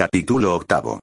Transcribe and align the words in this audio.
Capítulo 0.00 0.54
octavo. 0.54 0.98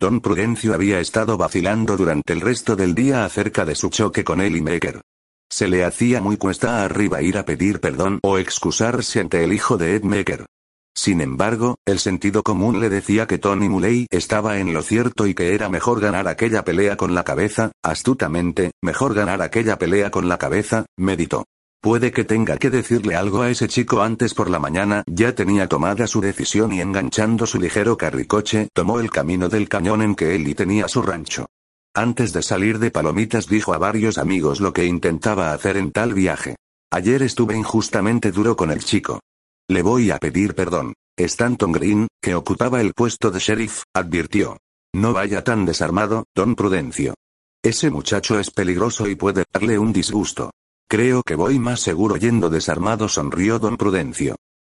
Don 0.00 0.20
Prudencio 0.20 0.74
había 0.74 0.98
estado 0.98 1.38
vacilando 1.38 1.96
durante 1.96 2.32
el 2.32 2.40
resto 2.40 2.74
del 2.74 2.96
día 2.96 3.24
acerca 3.24 3.64
de 3.64 3.76
su 3.76 3.90
choque 3.90 4.24
con 4.24 4.40
Ellie 4.40 4.60
Maker. 4.60 5.02
Se 5.48 5.68
le 5.68 5.84
hacía 5.84 6.20
muy 6.20 6.36
cuesta 6.36 6.82
arriba 6.82 7.22
ir 7.22 7.38
a 7.38 7.44
pedir 7.44 7.78
perdón 7.78 8.18
o 8.24 8.38
excusarse 8.38 9.20
ante 9.20 9.44
el 9.44 9.52
hijo 9.52 9.76
de 9.76 9.94
Ed 9.94 10.02
Maker. 10.02 10.46
Sin 10.92 11.20
embargo, 11.20 11.76
el 11.86 12.00
sentido 12.00 12.42
común 12.42 12.80
le 12.80 12.88
decía 12.88 13.28
que 13.28 13.38
Tony 13.38 13.68
Muley 13.68 14.08
estaba 14.10 14.58
en 14.58 14.74
lo 14.74 14.82
cierto 14.82 15.28
y 15.28 15.34
que 15.34 15.54
era 15.54 15.68
mejor 15.68 16.00
ganar 16.00 16.26
aquella 16.26 16.64
pelea 16.64 16.96
con 16.96 17.14
la 17.14 17.22
cabeza, 17.22 17.70
astutamente, 17.84 18.72
mejor 18.82 19.14
ganar 19.14 19.42
aquella 19.42 19.78
pelea 19.78 20.10
con 20.10 20.28
la 20.28 20.38
cabeza, 20.38 20.86
meditó. 20.98 21.44
Puede 21.82 22.12
que 22.12 22.24
tenga 22.24 22.58
que 22.58 22.68
decirle 22.68 23.14
algo 23.14 23.40
a 23.40 23.48
ese 23.48 23.66
chico 23.66 24.02
antes 24.02 24.34
por 24.34 24.50
la 24.50 24.58
mañana, 24.58 25.02
ya 25.06 25.34
tenía 25.34 25.66
tomada 25.66 26.06
su 26.06 26.20
decisión 26.20 26.74
y 26.74 26.82
enganchando 26.82 27.46
su 27.46 27.58
ligero 27.58 27.96
carricoche, 27.96 28.68
tomó 28.74 29.00
el 29.00 29.10
camino 29.10 29.48
del 29.48 29.66
cañón 29.66 30.02
en 30.02 30.14
que 30.14 30.34
Eli 30.34 30.54
tenía 30.54 30.88
su 30.88 31.00
rancho. 31.00 31.46
Antes 31.94 32.34
de 32.34 32.42
salir 32.42 32.78
de 32.80 32.90
Palomitas 32.90 33.46
dijo 33.46 33.72
a 33.72 33.78
varios 33.78 34.18
amigos 34.18 34.60
lo 34.60 34.74
que 34.74 34.84
intentaba 34.84 35.54
hacer 35.54 35.78
en 35.78 35.90
tal 35.90 36.12
viaje. 36.12 36.56
Ayer 36.92 37.22
estuve 37.22 37.56
injustamente 37.56 38.30
duro 38.30 38.56
con 38.56 38.70
el 38.70 38.84
chico. 38.84 39.20
Le 39.66 39.80
voy 39.80 40.10
a 40.10 40.18
pedir 40.18 40.54
perdón. 40.54 40.92
Stanton 41.16 41.72
Green, 41.72 42.08
que 42.20 42.34
ocupaba 42.34 42.82
el 42.82 42.92
puesto 42.92 43.30
de 43.30 43.38
sheriff, 43.38 43.84
advirtió. 43.94 44.58
No 44.92 45.14
vaya 45.14 45.44
tan 45.44 45.64
desarmado, 45.64 46.24
don 46.34 46.56
Prudencio. 46.56 47.14
Ese 47.62 47.90
muchacho 47.90 48.38
es 48.38 48.50
peligroso 48.50 49.08
y 49.08 49.14
puede 49.14 49.44
darle 49.52 49.78
un 49.78 49.92
disgusto. 49.92 50.50
Creo 50.90 51.22
que 51.22 51.36
voy 51.36 51.60
más 51.60 51.78
seguro 51.78 52.16
yendo 52.16 52.50
desarmado, 52.50 53.08
sonrió 53.08 53.60
don 53.60 53.76
Prudencio. 53.76 54.34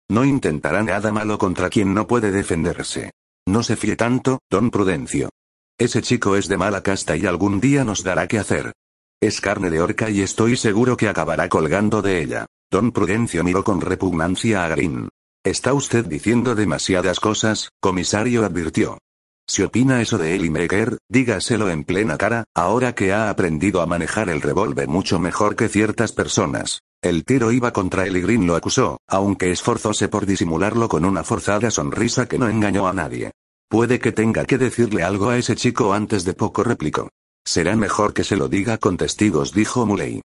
No 0.08 0.24
intentará 0.24 0.84
nada 0.84 1.10
malo 1.10 1.38
contra 1.38 1.68
quien 1.68 1.92
no 1.92 2.06
puede 2.06 2.30
defenderse. 2.30 3.10
No 3.48 3.64
se 3.64 3.74
fíe 3.74 3.96
tanto, 3.96 4.38
don 4.48 4.70
Prudencio. 4.70 5.30
Ese 5.76 6.02
chico 6.02 6.36
es 6.36 6.46
de 6.46 6.56
mala 6.56 6.84
casta 6.84 7.16
y 7.16 7.26
algún 7.26 7.58
día 7.58 7.82
nos 7.82 8.04
dará 8.04 8.28
que 8.28 8.38
hacer. 8.38 8.72
Es 9.20 9.40
carne 9.40 9.70
de 9.70 9.80
orca 9.80 10.08
y 10.08 10.20
estoy 10.20 10.56
seguro 10.56 10.96
que 10.96 11.08
acabará 11.08 11.48
colgando 11.48 12.00
de 12.00 12.22
ella. 12.22 12.46
Don 12.70 12.92
Prudencio 12.92 13.42
miró 13.42 13.64
con 13.64 13.80
repugnancia 13.80 14.64
a 14.64 14.68
Green. 14.68 15.08
Está 15.42 15.74
usted 15.74 16.04
diciendo 16.04 16.54
demasiadas 16.54 17.18
cosas, 17.18 17.70
comisario 17.80 18.44
advirtió. 18.44 18.98
Si 19.46 19.62
opina 19.62 20.00
eso 20.00 20.16
de 20.16 20.34
Ellie 20.34 20.50
Maker, 20.50 20.98
dígaselo 21.08 21.68
en 21.68 21.84
plena 21.84 22.16
cara, 22.16 22.44
ahora 22.54 22.94
que 22.94 23.12
ha 23.12 23.28
aprendido 23.28 23.82
a 23.82 23.86
manejar 23.86 24.30
el 24.30 24.40
revólver 24.40 24.88
mucho 24.88 25.18
mejor 25.18 25.54
que 25.54 25.68
ciertas 25.68 26.12
personas. 26.12 26.80
El 27.02 27.24
tiro 27.24 27.52
iba 27.52 27.72
contra 27.72 28.06
él 28.06 28.16
y 28.16 28.22
Green 28.22 28.46
lo 28.46 28.56
acusó, 28.56 28.98
aunque 29.06 29.50
esforzóse 29.50 30.08
por 30.08 30.24
disimularlo 30.24 30.88
con 30.88 31.04
una 31.04 31.22
forzada 31.22 31.70
sonrisa 31.70 32.26
que 32.26 32.38
no 32.38 32.48
engañó 32.48 32.88
a 32.88 32.94
nadie. 32.94 33.32
Puede 33.68 33.98
que 33.98 34.12
tenga 34.12 34.46
que 34.46 34.56
decirle 34.56 35.02
algo 35.02 35.28
a 35.28 35.36
ese 35.36 35.54
chico 35.56 35.92
antes 35.92 36.24
de 36.24 36.32
poco 36.32 36.64
replicó. 36.64 37.10
Será 37.44 37.76
mejor 37.76 38.14
que 38.14 38.24
se 38.24 38.36
lo 38.36 38.48
diga 38.48 38.78
con 38.78 38.96
testigos, 38.96 39.52
dijo 39.52 39.84
Muley. 39.84 40.22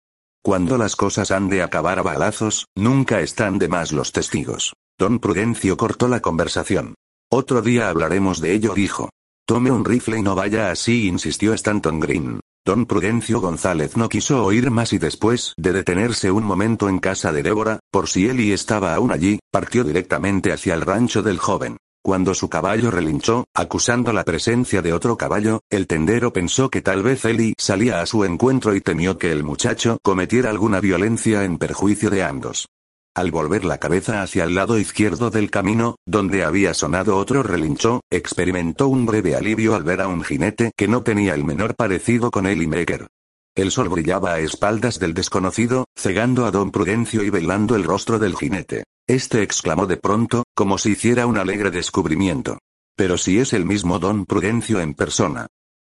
Cuando 0.43 0.77
las 0.77 0.97
cosas 0.97 1.31
han 1.31 1.47
de 1.47 1.63
acabar 1.63 1.99
a 1.99 2.03
balazos, 2.03 2.67
nunca 2.75 3.21
están 3.21 3.57
de 3.57 3.69
más 3.69 3.93
los 3.93 4.11
testigos. 4.11 4.73
Don 4.99 5.19
Prudencio 5.19 5.77
cortó 5.77 6.09
la 6.09 6.19
conversación. 6.19 6.95
Otro 7.37 7.61
día 7.61 7.89
hablaremos 7.89 8.39
de 8.39 8.53
ello, 8.53 8.73
dijo. 8.73 9.09
Tome 9.45 9.69
un 9.69 9.83
rifle 9.83 10.17
y 10.19 10.21
no 10.21 10.35
vaya 10.35 10.71
así, 10.71 11.09
insistió 11.09 11.53
Stanton 11.53 11.99
Green. 11.99 12.39
Don 12.65 12.85
Prudencio 12.85 13.41
González 13.41 13.97
no 13.97 14.07
quiso 14.07 14.45
oír 14.45 14.71
más 14.71 14.93
y 14.93 14.99
después 14.99 15.53
de 15.57 15.73
detenerse 15.73 16.31
un 16.31 16.45
momento 16.45 16.87
en 16.87 16.99
casa 16.99 17.33
de 17.33 17.43
Débora, 17.43 17.81
por 17.91 18.07
si 18.07 18.29
Eli 18.29 18.53
estaba 18.53 18.95
aún 18.95 19.11
allí, 19.11 19.39
partió 19.51 19.83
directamente 19.83 20.53
hacia 20.53 20.75
el 20.75 20.79
rancho 20.79 21.23
del 21.23 21.37
joven. 21.37 21.75
Cuando 22.01 22.33
su 22.33 22.47
caballo 22.47 22.89
relinchó, 22.89 23.43
acusando 23.53 24.13
la 24.13 24.23
presencia 24.23 24.81
de 24.81 24.93
otro 24.93 25.17
caballo, 25.17 25.59
el 25.69 25.87
tendero 25.87 26.31
pensó 26.31 26.69
que 26.69 26.81
tal 26.81 27.03
vez 27.03 27.25
Eli 27.25 27.53
salía 27.57 27.99
a 27.99 28.05
su 28.05 28.23
encuentro 28.23 28.73
y 28.75 28.79
temió 28.79 29.17
que 29.17 29.33
el 29.33 29.43
muchacho 29.43 29.97
cometiera 30.01 30.51
alguna 30.51 30.79
violencia 30.79 31.43
en 31.43 31.57
perjuicio 31.57 32.09
de 32.09 32.23
ambos. 32.23 32.67
Al 33.15 33.31
volver 33.31 33.63
la 33.63 33.77
cabeza 33.77 34.21
hacia 34.21 34.43
el 34.43 34.55
lado 34.55 34.77
izquierdo 34.77 35.29
del 35.29 35.49
camino, 35.49 35.95
donde 36.05 36.43
había 36.43 36.73
sonado 36.73 37.15
otro 37.15 37.43
relincho, 37.43 38.01
experimentó 38.09 38.89
un 38.89 39.05
breve 39.05 39.37
alivio 39.37 39.73
al 39.73 39.83
ver 39.83 40.01
a 40.01 40.09
un 40.09 40.21
jinete 40.21 40.73
que 40.75 40.89
no 40.89 41.01
tenía 41.01 41.33
el 41.33 41.45
menor 41.45 41.75
parecido 41.75 42.29
con 42.29 42.45
él 42.45 42.61
y. 42.61 43.07
El 43.55 43.71
sol 43.71 43.87
brillaba 43.87 44.33
a 44.33 44.39
espaldas 44.39 44.99
del 44.99 45.13
desconocido, 45.13 45.85
cegando 45.95 46.45
a 46.45 46.51
don 46.51 46.71
Prudencio 46.71 47.23
y 47.23 47.29
velando 47.29 47.77
el 47.77 47.85
rostro 47.85 48.19
del 48.19 48.35
jinete. 48.35 48.83
Este 49.07 49.43
exclamó 49.43 49.87
de 49.87 49.95
pronto, 49.95 50.43
como 50.53 50.77
si 50.77 50.91
hiciera 50.91 51.25
un 51.25 51.37
alegre 51.37 51.71
descubrimiento. 51.71 52.59
Pero 52.97 53.17
si 53.17 53.39
es 53.39 53.53
el 53.53 53.63
mismo 53.63 53.97
don 53.97 54.25
Prudencio 54.25 54.81
en 54.81 54.93
persona. 54.93 55.47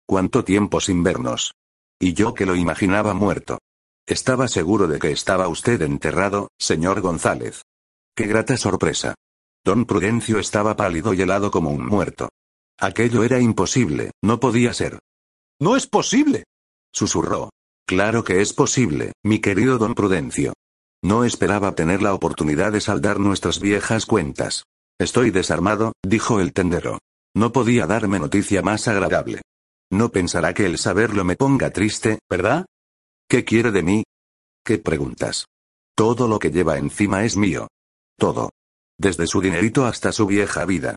¿Cuánto 0.07 0.45
tiempo 0.45 0.79
sin 0.83 1.03
vernos? 1.03 1.55
Y 1.99 2.13
yo 2.13 2.35
que 2.35 2.45
lo 2.45 2.55
imaginaba 2.55 3.15
muerto. 3.15 3.61
Estaba 4.07 4.49
seguro 4.49 4.87
de 4.87 4.99
que 4.99 5.11
estaba 5.11 5.49
usted 5.49 5.81
enterrado, 5.81 6.49
señor 6.59 7.01
González. 7.01 7.63
Qué 8.15 8.27
grata 8.27 8.59
sorpresa. 8.59 9.15
Don 9.65 9.87
Prudencio 9.87 10.39
estaba 10.39 10.77
pálido 10.77 11.15
y 11.15 11.23
helado 11.23 11.51
como 11.51 11.71
un 11.71 11.87
muerto. 11.87 12.29
Aquello 12.79 13.25
era 13.25 13.41
imposible, 13.41 14.11
no 14.23 14.41
podía 14.41 14.75
ser. 14.75 14.99
No 15.59 15.75
es 15.75 15.87
posible. 15.87 16.45
Susurró. 16.93 17.49
Claro 17.87 18.25
que 18.25 18.43
es 18.43 18.53
posible, 18.53 19.13
mi 19.23 19.41
querido 19.41 19.79
don 19.79 19.95
Prudencio. 19.95 20.53
No 21.03 21.25
esperaba 21.25 21.75
tener 21.75 22.03
la 22.03 22.13
oportunidad 22.13 22.73
de 22.73 22.83
saldar 22.83 23.19
nuestras 23.21 23.59
viejas 23.59 24.05
cuentas. 24.05 24.65
Estoy 24.99 25.31
desarmado, 25.31 25.93
dijo 26.03 26.41
el 26.41 26.53
tendero. 26.53 26.99
No 27.35 27.53
podía 27.53 27.87
darme 27.87 28.19
noticia 28.19 28.61
más 28.61 28.87
agradable. 28.87 29.41
No 29.91 30.11
pensará 30.11 30.53
que 30.53 30.67
el 30.67 30.77
saberlo 30.77 31.25
me 31.25 31.37
ponga 31.37 31.71
triste, 31.71 32.19
¿verdad? 32.29 32.67
¿Qué 33.35 33.45
quiere 33.45 33.73
de 33.73 33.83
mí? 33.83 34.05
¿Qué 34.65 34.79
preguntas? 34.79 35.47
Todo 35.97 36.29
lo 36.29 36.39
que 36.39 36.53
lleva 36.53 36.79
encima 36.79 37.25
es 37.25 37.37
mío. 37.37 37.67
Todo. 38.17 38.51
Desde 38.97 39.27
su 39.27 39.41
dinerito 39.41 39.87
hasta 39.87 40.13
su 40.13 40.27
vieja 40.27 40.65
vida. 40.65 40.95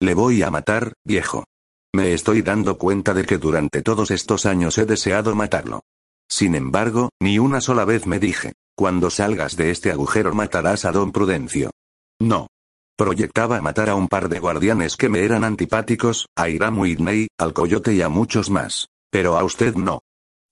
Le 0.00 0.14
voy 0.14 0.40
a 0.44 0.52
matar, 0.52 0.92
viejo. 1.04 1.46
Me 1.92 2.12
estoy 2.12 2.42
dando 2.42 2.78
cuenta 2.78 3.12
de 3.12 3.24
que 3.24 3.38
durante 3.38 3.82
todos 3.82 4.12
estos 4.12 4.46
años 4.46 4.78
he 4.78 4.86
deseado 4.86 5.34
matarlo. 5.34 5.80
Sin 6.28 6.54
embargo, 6.54 7.08
ni 7.20 7.40
una 7.40 7.60
sola 7.60 7.84
vez 7.84 8.06
me 8.06 8.20
dije, 8.20 8.52
cuando 8.76 9.10
salgas 9.10 9.56
de 9.56 9.72
este 9.72 9.90
agujero 9.90 10.32
matarás 10.32 10.84
a 10.84 10.92
don 10.92 11.10
Prudencio. 11.10 11.72
No. 12.20 12.46
Proyectaba 12.96 13.60
matar 13.62 13.90
a 13.90 13.96
un 13.96 14.06
par 14.06 14.28
de 14.28 14.38
guardianes 14.38 14.96
que 14.96 15.08
me 15.08 15.24
eran 15.24 15.42
antipáticos, 15.42 16.28
a 16.36 16.48
Iram 16.48 16.78
Whitney, 16.78 17.26
al 17.36 17.52
coyote 17.52 17.94
y 17.94 18.02
a 18.02 18.08
muchos 18.08 18.48
más. 18.48 18.86
Pero 19.10 19.36
a 19.36 19.42
usted 19.42 19.74
no. 19.74 20.02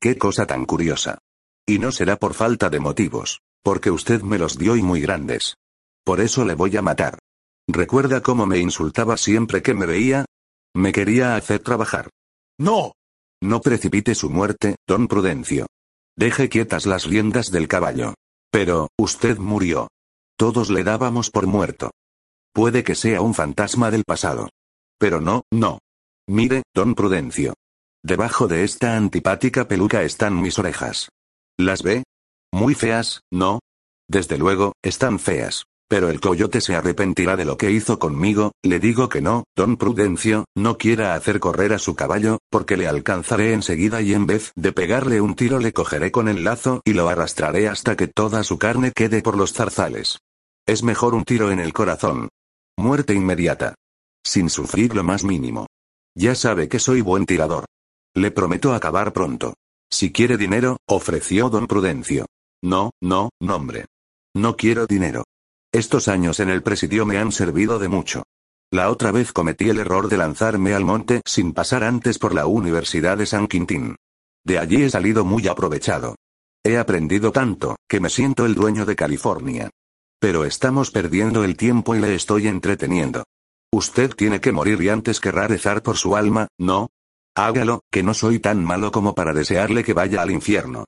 Qué 0.01 0.19
cosa 0.19 0.45
tan 0.45 0.65
curiosa. 0.65 1.21
Y 1.69 1.79
no 1.79 1.93
será 1.93 2.17
por 2.17 2.33
falta 2.33 2.71
de 2.71 2.81
motivos, 2.81 3.43
porque 3.63 3.91
usted 3.91 4.23
me 4.23 4.39
los 4.39 4.57
dio 4.57 4.75
y 4.75 4.83
muy 4.83 5.03
grandes. 5.03 5.59
Por 6.03 6.23
eso 6.23 6.47
le 6.47 6.55
voy 6.55 6.75
a 6.79 6.83
matar. 6.83 7.19
¿Recuerda 7.69 8.23
cómo 8.23 8.47
me 8.47 8.57
insultaba 8.59 9.19
siempre 9.19 9.61
que 9.61 9.75
me 9.75 9.85
veía? 9.85 10.25
Me 10.75 10.93
quería 10.93 11.37
hacer 11.37 11.59
trabajar. 11.59 12.09
No. 12.59 12.95
No 13.43 13.61
precipite 13.61 14.15
su 14.15 14.31
muerte, 14.31 14.77
don 14.87 15.09
Prudencio. 15.09 15.67
Deje 16.17 16.49
quietas 16.49 16.87
las 16.87 17.05
riendas 17.05 17.51
del 17.51 17.69
caballo. 17.69 18.15
Pero, 18.51 18.89
usted 18.97 19.37
murió. 19.37 19.89
Todos 20.39 20.71
le 20.71 20.85
dábamos 20.85 21.31
por 21.31 21.47
muerto. 21.47 21.91
Puede 22.55 22.83
que 22.83 22.95
sea 22.95 23.21
un 23.21 23.35
fantasma 23.35 23.91
del 23.91 24.05
pasado. 24.05 24.49
Pero 24.99 25.21
no, 25.21 25.43
no. 25.51 25.81
Mire, 26.27 26.63
don 26.75 26.95
Prudencio. 26.95 27.53
Debajo 28.03 28.49
de 28.49 28.65
esta 28.65 28.97
antipática 28.97 29.69
peluca 29.69 30.03
están 30.03 30.41
mis 30.41 30.59
orejas. 30.59 31.11
¿Las 31.61 31.83
ve? 31.83 32.05
Muy 32.53 32.75
feas, 32.75 33.23
¿no? 33.33 33.59
Desde 34.09 34.39
luego, 34.39 34.75
están 34.81 35.19
feas. 35.19 35.65
Pero 35.89 36.09
el 36.09 36.21
coyote 36.21 36.61
se 36.61 36.77
arrepentirá 36.77 37.35
de 37.35 37.45
lo 37.45 37.57
que 37.57 37.73
hizo 37.73 37.99
conmigo, 37.99 38.53
le 38.63 38.79
digo 38.79 39.09
que 39.09 39.21
no, 39.21 39.43
don 39.57 39.77
Prudencio, 39.77 40.45
no 40.55 40.79
quiera 40.79 41.15
hacer 41.15 41.41
correr 41.41 41.73
a 41.73 41.81
su 41.81 41.97
caballo, 41.97 42.39
porque 42.49 42.77
le 42.77 42.87
alcanzaré 42.87 43.55
enseguida 43.55 44.03
y 44.03 44.13
en 44.13 44.27
vez 44.27 44.53
de 44.55 44.73
pegarle 44.73 45.21
un 45.21 45.35
tiro 45.35 45.59
le 45.59 45.73
cogeré 45.73 46.13
con 46.13 46.29
el 46.29 46.45
lazo 46.45 46.81
y 46.85 46.93
lo 46.93 47.09
arrastraré 47.09 47.69
hasta 47.69 47.97
que 47.97 48.07
toda 48.07 48.45
su 48.45 48.59
carne 48.59 48.93
quede 48.93 49.21
por 49.21 49.37
los 49.37 49.53
zarzales. 49.53 50.19
Es 50.65 50.85
mejor 50.85 51.15
un 51.15 51.25
tiro 51.25 51.51
en 51.51 51.59
el 51.59 51.73
corazón. 51.73 52.29
Muerte 52.77 53.15
inmediata. 53.15 53.75
Sin 54.25 54.49
sufrir 54.49 54.95
lo 54.95 55.03
más 55.03 55.25
mínimo. 55.25 55.67
Ya 56.15 56.37
sabe 56.37 56.69
que 56.69 56.79
soy 56.79 57.01
buen 57.01 57.27
tirador. 57.27 57.65
Le 58.15 58.31
prometo 58.31 58.75
acabar 58.75 59.13
pronto. 59.13 59.55
Si 59.91 60.13
quiere 60.13 60.37
dinero, 60.37 60.79
ofreció 60.87 61.49
don 61.49 61.67
Prudencio. 61.67 62.27
No, 62.63 62.91
no, 63.01 63.31
nombre. 63.41 63.87
No 64.35 64.57
quiero 64.57 64.87
dinero. 64.87 65.25
Estos 65.73 66.09
años 66.09 66.41
en 66.41 66.51
el 66.51 66.63
presidio 66.63 67.07
me 67.07 67.19
han 67.19 67.33
servido 67.33 67.79
de 67.79 67.89
mucho. 67.89 68.25
La 68.71 68.91
otra 68.91 69.13
vez 69.13 69.33
cometí 69.33 69.71
el 69.71 69.79
error 69.79 70.09
de 70.09 70.19
lanzarme 70.19 70.75
al 70.75 70.85
monte 70.85 71.23
sin 71.25 71.53
pasar 71.53 71.85
antes 71.85 72.19
por 72.19 72.35
la 72.35 72.47
Universidad 72.47 73.17
de 73.17 73.27
San 73.27 73.47
Quintín. 73.47 73.97
De 74.45 74.59
allí 74.59 74.83
he 74.83 74.91
salido 74.91 75.25
muy 75.25 75.49
aprovechado. 75.49 76.17
He 76.63 76.77
aprendido 76.77 77.33
tanto, 77.33 77.77
que 77.89 78.01
me 78.01 78.11
siento 78.11 78.45
el 78.45 78.55
dueño 78.55 78.85
de 78.85 78.97
California. 78.97 79.71
Pero 80.21 80.45
estamos 80.45 80.91
perdiendo 80.91 81.45
el 81.45 81.57
tiempo 81.57 81.95
y 81.95 82.01
le 82.01 82.15
estoy 82.15 82.49
entreteniendo. 82.49 83.25
Usted 83.73 84.15
tiene 84.15 84.41
que 84.41 84.53
morir 84.53 84.81
y 84.83 84.89
antes 84.89 85.21
querrá 85.21 85.47
rezar 85.47 85.83
por 85.83 85.97
su 85.97 86.17
alma, 86.17 86.49
¿no? 86.59 86.91
Hágalo, 87.39 87.85
que 87.93 88.03
no 88.03 88.15
soy 88.15 88.41
tan 88.41 88.65
malo 88.65 88.91
como 88.91 89.15
para 89.15 89.33
desearle 89.33 89.85
que 89.85 89.93
vaya 89.93 90.23
al 90.23 90.33
infierno. 90.33 90.87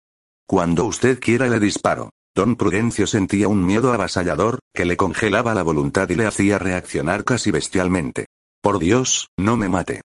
Cuando 0.48 0.84
usted 0.84 1.20
quiera 1.20 1.46
le 1.46 1.60
disparo. 1.60 2.10
Don 2.34 2.56
Prudencio 2.56 3.06
sentía 3.06 3.46
un 3.46 3.64
miedo 3.64 3.92
avasallador, 3.92 4.58
que 4.74 4.84
le 4.84 4.96
congelaba 4.96 5.54
la 5.54 5.62
voluntad 5.62 6.08
y 6.08 6.16
le 6.16 6.26
hacía 6.26 6.58
reaccionar 6.58 7.22
casi 7.22 7.52
bestialmente. 7.52 8.26
Por 8.60 8.80
Dios, 8.80 9.28
no 9.38 9.56
me 9.56 9.68
mate. 9.68 10.00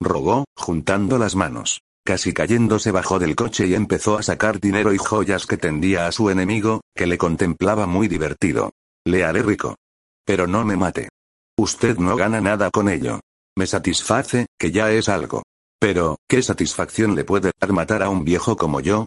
Rogó, 0.00 0.46
juntando 0.56 1.18
las 1.18 1.36
manos. 1.36 1.82
Casi 2.02 2.32
cayéndose 2.32 2.92
bajó 2.92 3.18
del 3.18 3.36
coche 3.36 3.66
y 3.66 3.74
empezó 3.74 4.16
a 4.16 4.22
sacar 4.22 4.58
dinero 4.58 4.94
y 4.94 4.98
joyas 4.98 5.44
que 5.44 5.58
tendía 5.58 6.06
a 6.06 6.12
su 6.12 6.30
enemigo, 6.30 6.80
que 6.94 7.06
le 7.06 7.18
contemplaba 7.18 7.86
muy 7.86 8.08
divertido. 8.08 8.70
Le 9.04 9.22
haré 9.22 9.42
rico. 9.42 9.76
Pero 10.24 10.46
no 10.46 10.64
me 10.64 10.78
mate. 10.78 11.10
Usted 11.58 11.98
no 11.98 12.16
gana 12.16 12.40
nada 12.40 12.70
con 12.70 12.88
ello. 12.88 13.20
Me 13.54 13.66
satisface, 13.66 14.46
que 14.58 14.70
ya 14.70 14.90
es 14.92 15.10
algo. 15.10 15.42
Pero, 15.80 16.18
¿qué 16.28 16.42
satisfacción 16.42 17.14
le 17.14 17.24
puede 17.24 17.52
dar 17.58 17.72
matar 17.72 18.02
a 18.02 18.10
un 18.10 18.22
viejo 18.22 18.54
como 18.54 18.80
yo? 18.80 19.06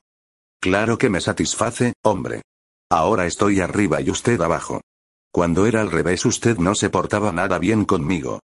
Claro 0.60 0.98
que 0.98 1.08
me 1.08 1.22
satisface, 1.22 1.94
hombre. 2.04 2.42
Ahora 2.90 3.28
estoy 3.28 3.60
arriba 3.60 4.02
y 4.02 4.10
usted 4.10 4.42
abajo. 4.42 4.81
Cuando 5.31 5.68
era 5.68 5.81
al 5.81 5.92
revés 5.92 6.25
usted 6.25 6.58
no 6.58 6.74
se 6.74 6.90
portaba 6.90 7.31
nada 7.31 7.60
bien 7.60 7.86
conmigo. 7.86 8.40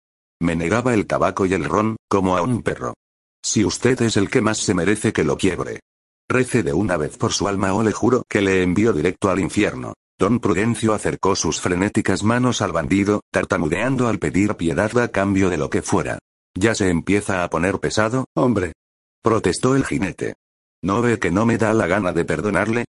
Me 0.42 0.56
negaba 0.56 0.96
el 0.96 1.06
tabaco 1.06 1.46
y 1.46 1.54
el 1.54 1.66
ron, 1.66 1.98
como 2.10 2.36
a 2.36 2.42
un 2.42 2.64
perro. 2.64 2.96
Si 3.44 3.64
usted 3.64 4.02
es 4.02 4.18
el 4.18 4.32
que 4.32 4.42
más 4.42 4.58
se 4.58 4.74
merece 4.74 5.14
que 5.14 5.24
lo 5.24 5.38
quiebre. 5.38 5.82
Rece 6.28 6.64
de 6.64 6.74
una 6.74 6.98
vez 6.98 7.18
por 7.18 7.32
su 7.32 7.48
alma 7.48 7.76
o 7.76 7.84
le 7.84 7.92
juro 7.92 8.24
que 8.28 8.42
le 8.42 8.64
envío 8.64 8.92
directo 8.92 9.30
al 9.30 9.40
infierno. 9.40 9.94
Don 10.18 10.40
Prudencio 10.40 10.94
acercó 10.94 11.36
sus 11.36 11.62
frenéticas 11.62 12.24
manos 12.24 12.64
al 12.64 12.72
bandido, 12.72 13.22
tartamudeando 13.32 14.08
al 14.08 14.18
pedir 14.18 14.56
piedad 14.56 14.98
a 14.98 15.10
cambio 15.10 15.52
de 15.52 15.58
lo 15.58 15.70
que 15.70 15.84
fuera. 15.84 16.18
Ya 16.58 16.74
se 16.74 16.90
empieza 16.90 17.44
a 17.44 17.50
poner 17.50 17.80
pesado, 17.80 18.26
hombre. 18.34 18.74
Protestó 19.22 19.76
el 19.76 19.86
jinete. 19.86 20.36
¿No 20.82 21.02
ve 21.02 21.20
que 21.20 21.32
no 21.32 21.46
me 21.46 21.58
da 21.58 21.74
la 21.74 21.88
gana 21.88 22.14
de 22.14 22.24
perdonarle? 22.24 22.86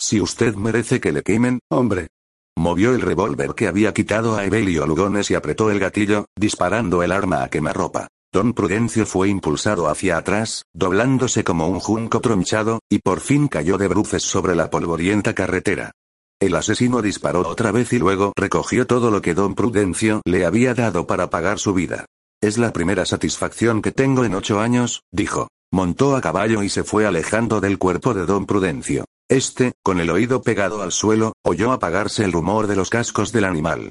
Si 0.00 0.20
usted 0.20 0.54
merece 0.54 1.00
que 1.00 1.12
le 1.12 1.22
quemen, 1.22 1.60
hombre. 1.70 2.08
Movió 2.56 2.94
el 2.94 3.02
revólver 3.02 3.54
que 3.54 3.68
había 3.68 3.92
quitado 3.92 4.36
a 4.36 4.44
Evelio 4.44 4.86
Lugones 4.86 5.30
y 5.30 5.34
apretó 5.34 5.70
el 5.70 5.78
gatillo, 5.78 6.26
disparando 6.36 7.02
el 7.02 7.12
arma 7.12 7.42
a 7.42 7.48
quemarropa. 7.48 8.08
Don 8.32 8.54
Prudencio 8.54 9.04
fue 9.06 9.28
impulsado 9.28 9.88
hacia 9.88 10.16
atrás, 10.16 10.64
doblándose 10.72 11.44
como 11.44 11.68
un 11.68 11.80
junco 11.80 12.20
tronchado, 12.20 12.80
y 12.88 13.00
por 13.00 13.20
fin 13.20 13.48
cayó 13.48 13.76
de 13.76 13.88
bruces 13.88 14.22
sobre 14.22 14.54
la 14.54 14.70
polvorienta 14.70 15.34
carretera. 15.34 15.92
El 16.40 16.54
asesino 16.54 17.02
disparó 17.02 17.40
otra 17.46 17.72
vez 17.72 17.92
y 17.92 17.98
luego 17.98 18.32
recogió 18.36 18.86
todo 18.86 19.10
lo 19.10 19.20
que 19.20 19.34
don 19.34 19.54
Prudencio 19.54 20.22
le 20.24 20.46
había 20.46 20.74
dado 20.74 21.06
para 21.06 21.28
pagar 21.28 21.58
su 21.58 21.74
vida. 21.74 22.06
Es 22.42 22.56
la 22.56 22.72
primera 22.72 23.04
satisfacción 23.04 23.82
que 23.82 23.92
tengo 23.92 24.24
en 24.24 24.34
ocho 24.34 24.60
años, 24.60 25.02
dijo. 25.12 25.48
Montó 25.70 26.16
a 26.16 26.22
caballo 26.22 26.62
y 26.62 26.70
se 26.70 26.84
fue 26.84 27.04
alejando 27.04 27.60
del 27.60 27.76
cuerpo 27.76 28.14
de 28.14 28.24
don 28.24 28.46
Prudencio. 28.46 29.04
Este, 29.28 29.72
con 29.84 30.00
el 30.00 30.08
oído 30.08 30.40
pegado 30.40 30.80
al 30.80 30.90
suelo, 30.90 31.34
oyó 31.44 31.70
apagarse 31.70 32.24
el 32.24 32.32
rumor 32.32 32.66
de 32.66 32.76
los 32.76 32.88
cascos 32.88 33.30
del 33.32 33.44
animal. 33.44 33.90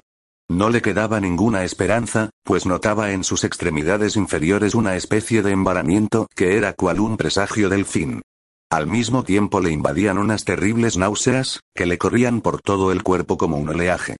No 0.50 0.72
le 0.72 0.81
quedaba 0.81 1.19
ninguna 1.19 1.63
esperanza, 1.63 2.31
pues 2.44 2.66
notaba 2.66 3.12
en 3.12 3.24
sus 3.24 3.44
extremidades 3.44 4.16
inferiores 4.16 4.74
una 4.74 4.95
especie 4.95 5.44
de 5.44 5.52
embaramiento 5.52 6.25
que 6.36 6.57
era 6.57 6.74
cual 6.74 7.00
un 7.00 7.18
presagio 7.18 7.69
del 7.69 7.86
fin. 7.86 8.24
Al 8.72 8.88
mismo 8.88 9.24
tiempo 9.24 9.62
le 9.62 9.69
invadían 9.69 10.18
unas 10.18 10.44
terribles 10.44 10.98
náuseas, 10.98 11.60
que 11.75 11.86
le 11.86 12.00
corrían 12.00 12.42
por 12.42 12.62
todo 12.62 12.92
el 12.92 13.04
cuerpo 13.04 13.38
como 13.38 13.57
un 13.57 13.69
oleaje. 13.69 14.18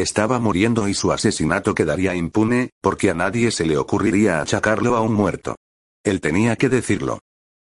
Estaba 0.00 0.38
muriendo 0.38 0.88
y 0.88 0.94
su 0.94 1.12
asesinato 1.12 1.74
quedaría 1.74 2.14
impune, 2.14 2.70
porque 2.80 3.10
a 3.10 3.14
nadie 3.14 3.50
se 3.50 3.66
le 3.66 3.76
ocurriría 3.76 4.40
achacarlo 4.40 4.96
a 4.96 5.02
un 5.02 5.12
muerto. 5.12 5.56
Él 6.02 6.22
tenía 6.22 6.56
que 6.56 6.70
decirlo. 6.70 7.18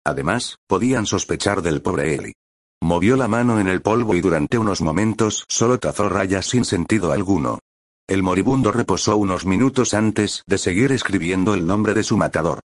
Además, 0.06 0.58
podían 0.68 1.08
sospechar 1.08 1.64
del 1.64 1.82
pobre 1.82 2.14
Eli. 2.14 2.34
Movió 2.80 3.18
la 3.18 3.28
mano 3.28 3.60
en 3.60 3.68
el 3.68 3.82
polvo 3.82 4.14
y 4.14 4.22
durante 4.22 4.60
unos 4.60 4.82
momentos 4.82 5.46
solo 5.48 5.80
trazó 5.80 6.10
rayas 6.10 6.46
sin 6.46 6.64
sentido 6.64 7.12
alguno. 7.12 7.58
El 8.08 8.22
moribundo 8.22 8.72
reposó 8.72 9.18
unos 9.18 9.48
minutos 9.48 9.96
antes 9.96 10.44
de 10.46 10.60
seguir 10.60 10.92
escribiendo 10.92 11.56
el 11.56 11.66
nombre 11.66 11.96
de 11.96 12.04
su 12.04 12.18
matador. 12.18 12.60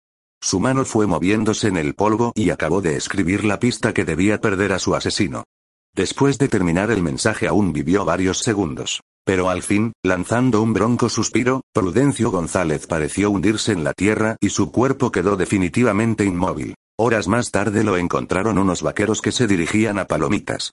Su 0.41 0.59
mano 0.59 0.83
fue 0.83 1.05
moviéndose 1.05 1.67
en 1.67 1.77
el 1.77 1.93
polvo 1.93 2.31
y 2.33 2.49
acabó 2.49 2.81
de 2.81 2.95
escribir 2.95 3.45
la 3.45 3.59
pista 3.59 3.93
que 3.93 4.03
debía 4.03 4.41
perder 4.41 4.73
a 4.73 4.79
su 4.79 4.95
asesino. 4.95 5.43
Después 5.93 6.39
de 6.39 6.47
terminar 6.47 6.89
el 6.89 7.03
mensaje 7.03 7.47
aún 7.47 7.71
vivió 7.71 8.03
varios 8.03 8.39
segundos. 8.39 9.01
Pero 9.29 9.51
al 9.51 9.61
fin, 9.61 9.93
lanzando 10.03 10.59
un 10.59 10.73
bronco 10.73 11.07
suspiro, 11.07 11.61
Prudencio 11.71 12.31
González 12.31 12.87
pareció 12.87 13.29
hundirse 13.29 13.71
en 13.73 13.83
la 13.83 13.93
tierra 13.93 14.37
y 14.41 14.49
su 14.49 14.71
cuerpo 14.71 15.11
quedó 15.11 15.37
definitivamente 15.37 16.25
inmóvil. 16.25 16.73
Horas 16.97 17.27
más 17.27 17.51
tarde 17.51 17.83
lo 17.83 17.95
encontraron 17.95 18.57
unos 18.57 18.81
vaqueros 18.81 19.21
que 19.21 19.31
se 19.31 19.45
dirigían 19.45 19.99
a 19.99 20.05
Palomitas. 20.05 20.71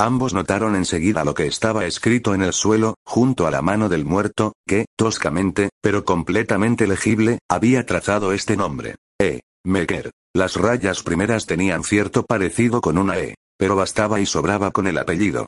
Ambos 0.00 0.32
notaron 0.32 0.74
enseguida 0.74 1.22
lo 1.22 1.34
que 1.34 1.46
estaba 1.46 1.84
escrito 1.84 2.32
en 2.32 2.40
el 2.40 2.54
suelo, 2.54 2.94
junto 3.04 3.46
a 3.46 3.50
la 3.50 3.60
mano 3.60 3.90
del 3.90 4.06
muerto, 4.06 4.54
que, 4.66 4.86
toscamente, 4.96 5.68
pero 5.82 6.06
completamente 6.06 6.86
legible, 6.86 7.40
había 7.46 7.84
trazado 7.84 8.32
este 8.32 8.56
nombre. 8.56 8.94
E. 9.20 9.40
Mecker. 9.66 10.12
Las 10.34 10.56
rayas 10.56 11.02
primeras 11.02 11.44
tenían 11.44 11.84
cierto 11.84 12.24
parecido 12.24 12.80
con 12.80 12.96
una 12.96 13.18
E, 13.18 13.34
pero 13.58 13.76
bastaba 13.76 14.18
y 14.18 14.24
sobraba 14.24 14.70
con 14.70 14.86
el 14.86 14.96
apellido. 14.96 15.44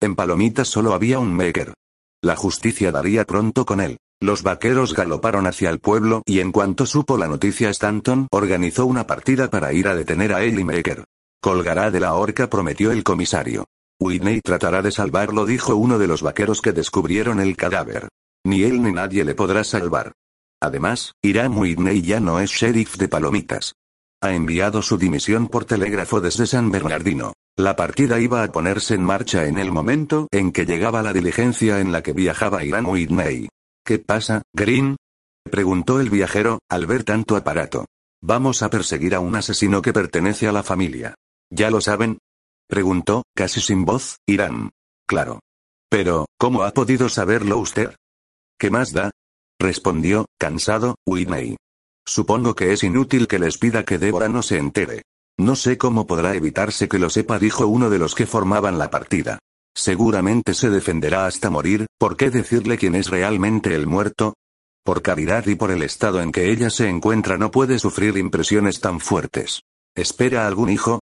En 0.00 0.14
Palomitas 0.14 0.68
solo 0.68 0.94
había 0.94 1.18
un 1.18 1.34
Mecker. 1.34 1.74
La 2.24 2.36
justicia 2.36 2.90
daría 2.90 3.26
pronto 3.26 3.66
con 3.66 3.82
él. 3.82 3.98
Los 4.18 4.42
vaqueros 4.42 4.94
galoparon 4.94 5.46
hacia 5.46 5.68
el 5.68 5.78
pueblo 5.78 6.22
y 6.24 6.40
en 6.40 6.52
cuanto 6.52 6.86
supo 6.86 7.18
la 7.18 7.28
noticia 7.28 7.68
Stanton 7.68 8.28
organizó 8.30 8.86
una 8.86 9.06
partida 9.06 9.50
para 9.50 9.74
ir 9.74 9.88
a 9.88 9.94
detener 9.94 10.32
a 10.32 10.42
Ellie 10.42 10.64
Maker. 10.64 11.04
Colgará 11.42 11.90
de 11.90 12.00
la 12.00 12.14
horca 12.14 12.48
prometió 12.48 12.92
el 12.92 13.04
comisario. 13.04 13.66
Whitney 14.00 14.40
tratará 14.40 14.80
de 14.80 14.90
salvarlo 14.90 15.44
dijo 15.44 15.76
uno 15.76 15.98
de 15.98 16.06
los 16.06 16.22
vaqueros 16.22 16.62
que 16.62 16.72
descubrieron 16.72 17.40
el 17.40 17.58
cadáver. 17.58 18.08
Ni 18.42 18.62
él 18.62 18.82
ni 18.82 18.92
nadie 18.92 19.22
le 19.22 19.34
podrá 19.34 19.62
salvar. 19.62 20.12
Además, 20.62 21.12
Irán 21.20 21.58
Whitney 21.58 22.00
ya 22.00 22.20
no 22.20 22.40
es 22.40 22.48
sheriff 22.48 22.96
de 22.96 23.08
Palomitas. 23.08 23.74
Ha 24.22 24.32
enviado 24.32 24.80
su 24.80 24.96
dimisión 24.96 25.48
por 25.48 25.66
telégrafo 25.66 26.22
desde 26.22 26.46
San 26.46 26.70
Bernardino. 26.70 27.34
La 27.56 27.76
partida 27.76 28.18
iba 28.18 28.42
a 28.42 28.50
ponerse 28.50 28.94
en 28.94 29.04
marcha 29.04 29.46
en 29.46 29.58
el 29.58 29.70
momento 29.70 30.26
en 30.32 30.50
que 30.50 30.66
llegaba 30.66 31.02
la 31.02 31.12
diligencia 31.12 31.78
en 31.78 31.92
la 31.92 32.02
que 32.02 32.12
viajaba 32.12 32.64
Irán 32.64 32.84
Whitney. 32.84 33.48
¿Qué 33.84 34.00
pasa, 34.00 34.42
Green? 34.52 34.96
preguntó 35.44 36.00
el 36.00 36.10
viajero, 36.10 36.58
al 36.68 36.86
ver 36.86 37.04
tanto 37.04 37.36
aparato. 37.36 37.86
Vamos 38.20 38.62
a 38.62 38.70
perseguir 38.70 39.14
a 39.14 39.20
un 39.20 39.36
asesino 39.36 39.82
que 39.82 39.92
pertenece 39.92 40.48
a 40.48 40.52
la 40.52 40.64
familia. 40.64 41.14
¿Ya 41.48 41.70
lo 41.70 41.80
saben? 41.80 42.18
preguntó, 42.66 43.22
casi 43.36 43.60
sin 43.60 43.84
voz, 43.84 44.16
Irán. 44.26 44.70
Claro. 45.06 45.38
Pero, 45.88 46.26
¿cómo 46.38 46.64
ha 46.64 46.72
podido 46.72 47.08
saberlo 47.08 47.58
usted? 47.58 47.94
¿Qué 48.58 48.70
más 48.70 48.92
da? 48.92 49.12
respondió, 49.60 50.26
cansado, 50.40 50.96
Whitney. 51.06 51.56
Supongo 52.04 52.56
que 52.56 52.72
es 52.72 52.82
inútil 52.82 53.28
que 53.28 53.38
les 53.38 53.58
pida 53.58 53.84
que 53.84 53.98
Débora 53.98 54.28
no 54.28 54.42
se 54.42 54.58
entere. 54.58 55.02
No 55.38 55.56
sé 55.56 55.76
cómo 55.78 56.06
podrá 56.06 56.34
evitarse 56.34 56.88
que 56.88 56.98
lo 56.98 57.10
sepa, 57.10 57.38
dijo 57.38 57.66
uno 57.66 57.90
de 57.90 57.98
los 57.98 58.14
que 58.14 58.26
formaban 58.26 58.78
la 58.78 58.90
partida. 58.90 59.38
Seguramente 59.74 60.54
se 60.54 60.70
defenderá 60.70 61.26
hasta 61.26 61.50
morir, 61.50 61.86
¿por 61.98 62.16
qué 62.16 62.30
decirle 62.30 62.78
quién 62.78 62.94
es 62.94 63.08
realmente 63.08 63.74
el 63.74 63.86
muerto? 63.86 64.34
Por 64.84 65.02
caridad 65.02 65.46
y 65.46 65.56
por 65.56 65.70
el 65.70 65.82
estado 65.82 66.20
en 66.20 66.30
que 66.30 66.52
ella 66.52 66.70
se 66.70 66.88
encuentra 66.88 67.38
no 67.38 67.50
puede 67.50 67.78
sufrir 67.78 68.16
impresiones 68.16 68.80
tan 68.80 69.00
fuertes. 69.00 69.62
¿Espera 69.96 70.46
algún 70.46 70.70
hijo? 70.70 71.00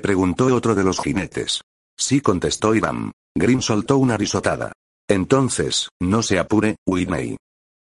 preguntó 0.00 0.46
otro 0.54 0.74
de 0.74 0.84
los 0.84 1.00
jinetes. 1.00 1.62
Sí 1.98 2.20
contestó 2.20 2.74
Iram. 2.74 3.10
Grim 3.34 3.62
soltó 3.62 3.96
una 3.96 4.16
risotada. 4.16 4.72
Entonces, 5.08 5.88
no 6.00 6.22
se 6.22 6.38
apure, 6.38 6.76
Whitney. 6.86 7.36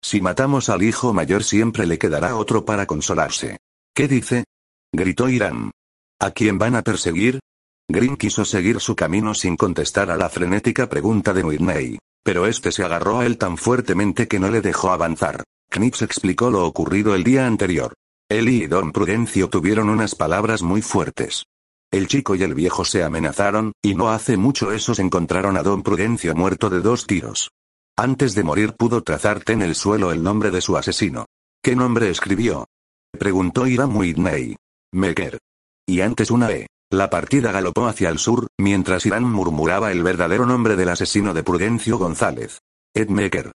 Si 0.02 0.20
matamos 0.20 0.68
al 0.68 0.82
hijo 0.82 1.12
mayor 1.12 1.42
siempre 1.42 1.86
le 1.86 1.98
quedará 1.98 2.36
otro 2.36 2.64
para 2.64 2.86
consolarse. 2.86 3.58
¿Qué 3.94 4.06
dice? 4.06 4.44
gritó 4.92 5.28
Irán. 5.28 5.70
¿A 6.20 6.32
quién 6.32 6.58
van 6.58 6.75
a 6.75 6.82
perseguir? 6.82 7.38
Green 7.88 8.16
quiso 8.16 8.44
seguir 8.44 8.80
su 8.80 8.96
camino 8.96 9.34
sin 9.34 9.56
contestar 9.56 10.10
a 10.10 10.16
la 10.16 10.28
frenética 10.28 10.88
pregunta 10.88 11.32
de 11.32 11.44
Whitney. 11.44 11.98
Pero 12.25 12.46
este 12.46 12.72
se 12.72 12.82
agarró 12.82 13.20
a 13.20 13.26
él 13.26 13.38
tan 13.38 13.56
fuertemente 13.56 14.26
que 14.26 14.40
no 14.40 14.50
le 14.50 14.60
dejó 14.60 14.90
avanzar. 14.90 15.44
Knips 15.70 16.02
explicó 16.02 16.50
lo 16.50 16.66
ocurrido 16.66 17.14
el 17.14 17.22
día 17.22 17.46
anterior. 17.46 17.94
Él 18.28 18.48
y 18.48 18.66
Don 18.66 18.90
Prudencio 18.90 19.48
tuvieron 19.48 19.88
unas 19.88 20.16
palabras 20.16 20.60
muy 20.62 20.82
fuertes. 20.82 21.44
El 21.92 22.08
chico 22.08 22.34
y 22.34 22.42
el 22.42 22.54
viejo 22.54 22.84
se 22.84 23.04
amenazaron, 23.04 23.72
y 23.80 23.94
no 23.94 24.10
hace 24.10 24.37
mucho 24.37 24.72
esos 24.72 24.98
encontraron 24.98 25.56
a 25.56 25.62
Don 25.62 25.84
Prudencio 25.84 26.34
muerto 26.34 26.68
de 26.68 26.80
dos 26.80 27.06
tiros. 27.06 27.52
Antes 27.96 28.34
de 28.34 28.42
morir 28.42 28.75
pudo 28.75 29.02
trazarte 29.02 29.52
en 29.52 29.62
el 29.62 29.76
suelo 29.76 30.10
el 30.10 30.25
nombre 30.25 30.50
de 30.50 30.62
su 30.62 30.76
asesino. 30.76 31.26
¿Qué 31.62 31.76
nombre 31.76 32.10
escribió? 32.10 32.66
Preguntó 33.16 33.68
Iram 33.68 33.96
Whitney. 33.96 34.56
Mecker. 34.92 35.38
Y 35.88 36.02
antes 36.02 36.30
una 36.30 36.50
E. 36.52 36.66
La 36.90 37.09
partida 37.09 37.50
galopó 37.50 37.87
hacia 37.87 38.11
el 38.11 38.18
sur, 38.18 38.49
mientras 38.59 39.07
Irán 39.07 39.25
murmuraba 39.25 39.90
el 39.90 40.02
verdadero 40.02 40.45
nombre 40.45 40.76
del 40.76 40.90
asesino 40.90 41.33
de 41.33 41.42
Prudencio 41.42 41.97
González. 41.97 42.61
Ed 42.95 43.09
Mecker. 43.09 43.52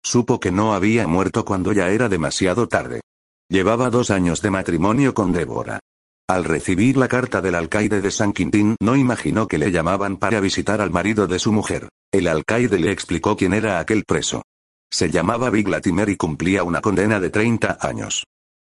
Supo 0.00 0.38
que 0.38 0.52
no 0.52 0.74
había 0.74 1.08
muerto 1.08 1.44
cuando 1.44 1.72
ya 1.72 1.90
era 1.90 2.08
demasiado 2.08 2.68
tarde. 2.68 3.00
Llevaba 3.48 3.90
dos 3.90 4.10
años 4.10 4.42
de 4.42 4.50
matrimonio 4.52 5.12
con 5.12 5.32
Débora. 5.32 5.80
Al 6.28 6.44
recibir 6.44 6.96
la 6.96 7.08
carta 7.08 7.40
del 7.40 7.56
alcaide 7.56 8.00
de 8.00 8.12
San 8.12 8.32
Quintín, 8.32 8.76
no 8.80 8.94
imaginó 8.94 9.48
que 9.48 9.58
le 9.58 9.72
llamaban 9.72 10.18
para 10.18 10.38
visitar 10.38 10.80
al 10.80 10.92
marido 10.92 11.26
de 11.26 11.40
su 11.40 11.50
mujer. 11.50 11.88
El 12.12 12.28
alcaide 12.28 12.78
le 12.78 12.92
explicó 12.92 13.36
quién 13.36 13.52
era 13.52 13.80
aquel 13.80 14.04
preso. 14.04 14.42
Se 14.88 15.10
llamaba 15.10 15.50
Big 15.50 15.66
Latimer 15.66 16.08
y 16.10 16.16
cumplía 16.16 16.62
una 16.62 16.80
condena 16.80 17.18
de 17.18 17.30
30 17.30 17.78
años. 17.80 18.24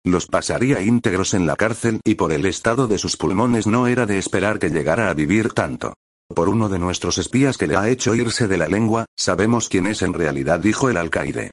Los 0.07 0.25
pasaría 0.25 0.81
íntegros 0.81 1.33
en 1.33 1.45
la 1.45 1.57
cárcel 1.57 1.99
y 2.05 2.15
por 2.15 2.31
el 2.31 2.45
estado 2.45 2.87
de 2.87 2.97
sus 2.97 3.17
pulmones 3.17 3.67
no 3.67 3.87
era 3.87 4.05
de 4.05 4.17
esperar 4.17 4.57
que 4.57 4.69
llegara 4.69 5.09
a 5.09 5.13
vivir 5.13 5.51
tanto. 5.51 5.95
Por 6.33 6.47
uno 6.47 6.69
de 6.69 6.79
nuestros 6.79 7.17
espías 7.17 7.57
que 7.57 7.67
le 7.67 7.75
ha 7.75 7.89
hecho 7.89 8.15
irse 8.15 8.47
de 8.47 8.57
la 8.57 8.69
lengua, 8.69 9.05
sabemos 9.17 9.67
quién 9.67 9.85
es 9.85 10.01
en 10.01 10.13
realidad, 10.13 10.61
dijo 10.61 10.89
el 10.89 10.95
alcaide. 10.95 11.51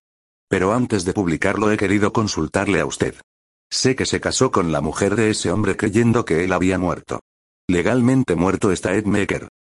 Pero 0.48 0.72
antes 0.72 1.04
de 1.04 1.12
publicarlo 1.12 1.72
he 1.72 1.76
querido 1.76 2.12
consultarle 2.12 2.78
a 2.78 2.86
usted. 2.86 3.16
Sé 3.72 3.96
que 3.96 4.06
se 4.06 4.20
casó 4.20 4.52
con 4.52 4.70
la 4.70 4.80
mujer 4.80 5.16
de 5.16 5.30
ese 5.30 5.50
hombre 5.50 5.76
creyendo 5.76 6.24
que 6.24 6.44
él 6.44 6.52
había 6.52 6.78
muerto. 6.78 7.18
Legalmente 7.68 8.36
muerto 8.36 8.70
está 8.70 8.94
Ed. 8.94 9.04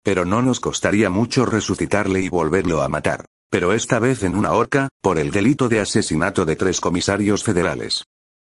Pero 0.03 0.27
no 0.27 0.43
nos 0.43 0.61
costaría 0.61 1.09
mucho 1.09 1.47
resucitarle 1.47 2.21
y 2.21 2.29
volverlo 2.29 2.83
a 2.83 2.91
matar. 2.91 3.25
Pero 3.51 3.73
esta 3.73 3.99
vez 3.99 4.25
en 4.25 4.37
una 4.37 4.53
horca, 4.53 4.91
por 5.01 5.19
el 5.19 5.31
delito 5.31 5.71
de 5.71 5.81
asesinato 5.81 6.45
de 6.45 6.57
tres 6.57 6.83
comisarios 6.83 7.45
federales. 7.45 8.05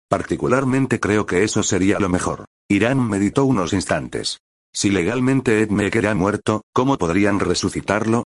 Particularmente 0.10 1.00
creo 1.00 1.28
que 1.28 1.44
eso 1.44 1.62
sería 1.62 2.00
lo 2.00 2.10
mejor. 2.10 2.46
Irán 2.68 3.08
meditó 3.08 3.46
unos 3.46 3.74
instantes. 3.74 4.39
Si 4.74 4.89
legalmente 4.89 5.62
Ed 5.62 5.70
Maker 5.70 6.08
ha 6.08 6.16
muerto, 6.16 6.63
¿cómo 6.74 6.98
podrían 6.98 7.39
resucitarlo? 7.39 8.24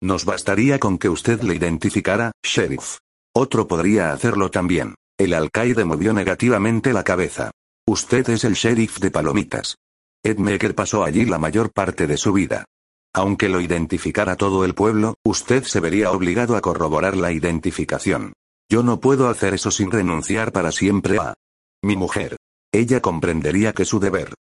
Nos 0.00 0.24
bastaría 0.24 0.78
con 0.78 0.98
que 0.98 1.08
usted 1.08 1.42
le 1.42 1.56
identificara, 1.56 2.32
sheriff. 2.44 2.98
Otro 3.34 3.66
podría 3.66 4.12
hacerlo 4.12 4.50
también. 4.50 4.94
El 5.18 5.34
alcaide 5.34 5.84
movió 5.84 6.12
negativamente 6.12 6.92
la 6.92 7.02
cabeza. 7.02 7.50
Usted 7.88 8.28
es 8.30 8.44
el 8.44 8.54
sheriff 8.54 8.98
de 8.98 9.10
Palomitas. 9.10 9.76
Ed 10.22 10.38
Meeker 10.38 10.74
pasó 10.74 11.04
allí 11.04 11.24
la 11.24 11.38
mayor 11.38 11.72
parte 11.72 12.06
de 12.06 12.16
su 12.16 12.32
vida. 12.32 12.66
Aunque 13.14 13.48
lo 13.48 13.60
identificara 13.60 14.36
todo 14.36 14.64
el 14.64 14.74
pueblo, 14.74 15.14
usted 15.24 15.64
se 15.64 15.80
vería 15.80 16.12
obligado 16.12 16.56
a 16.56 16.60
corroborar 16.60 17.16
la 17.16 17.32
identificación. 17.32 18.32
Yo 18.68 18.82
no 18.82 19.00
puedo 19.00 19.28
hacer 19.28 19.54
eso 19.54 19.70
sin 19.70 19.90
renunciar 19.90 20.52
para 20.52 20.72
siempre 20.72 21.18
a 21.18 21.34
mi 21.82 21.96
mujer. 21.96 22.36
Ella 22.72 23.00
comprendería 23.00 23.72
que 23.72 23.84
su 23.84 24.00
deber. 24.00 24.34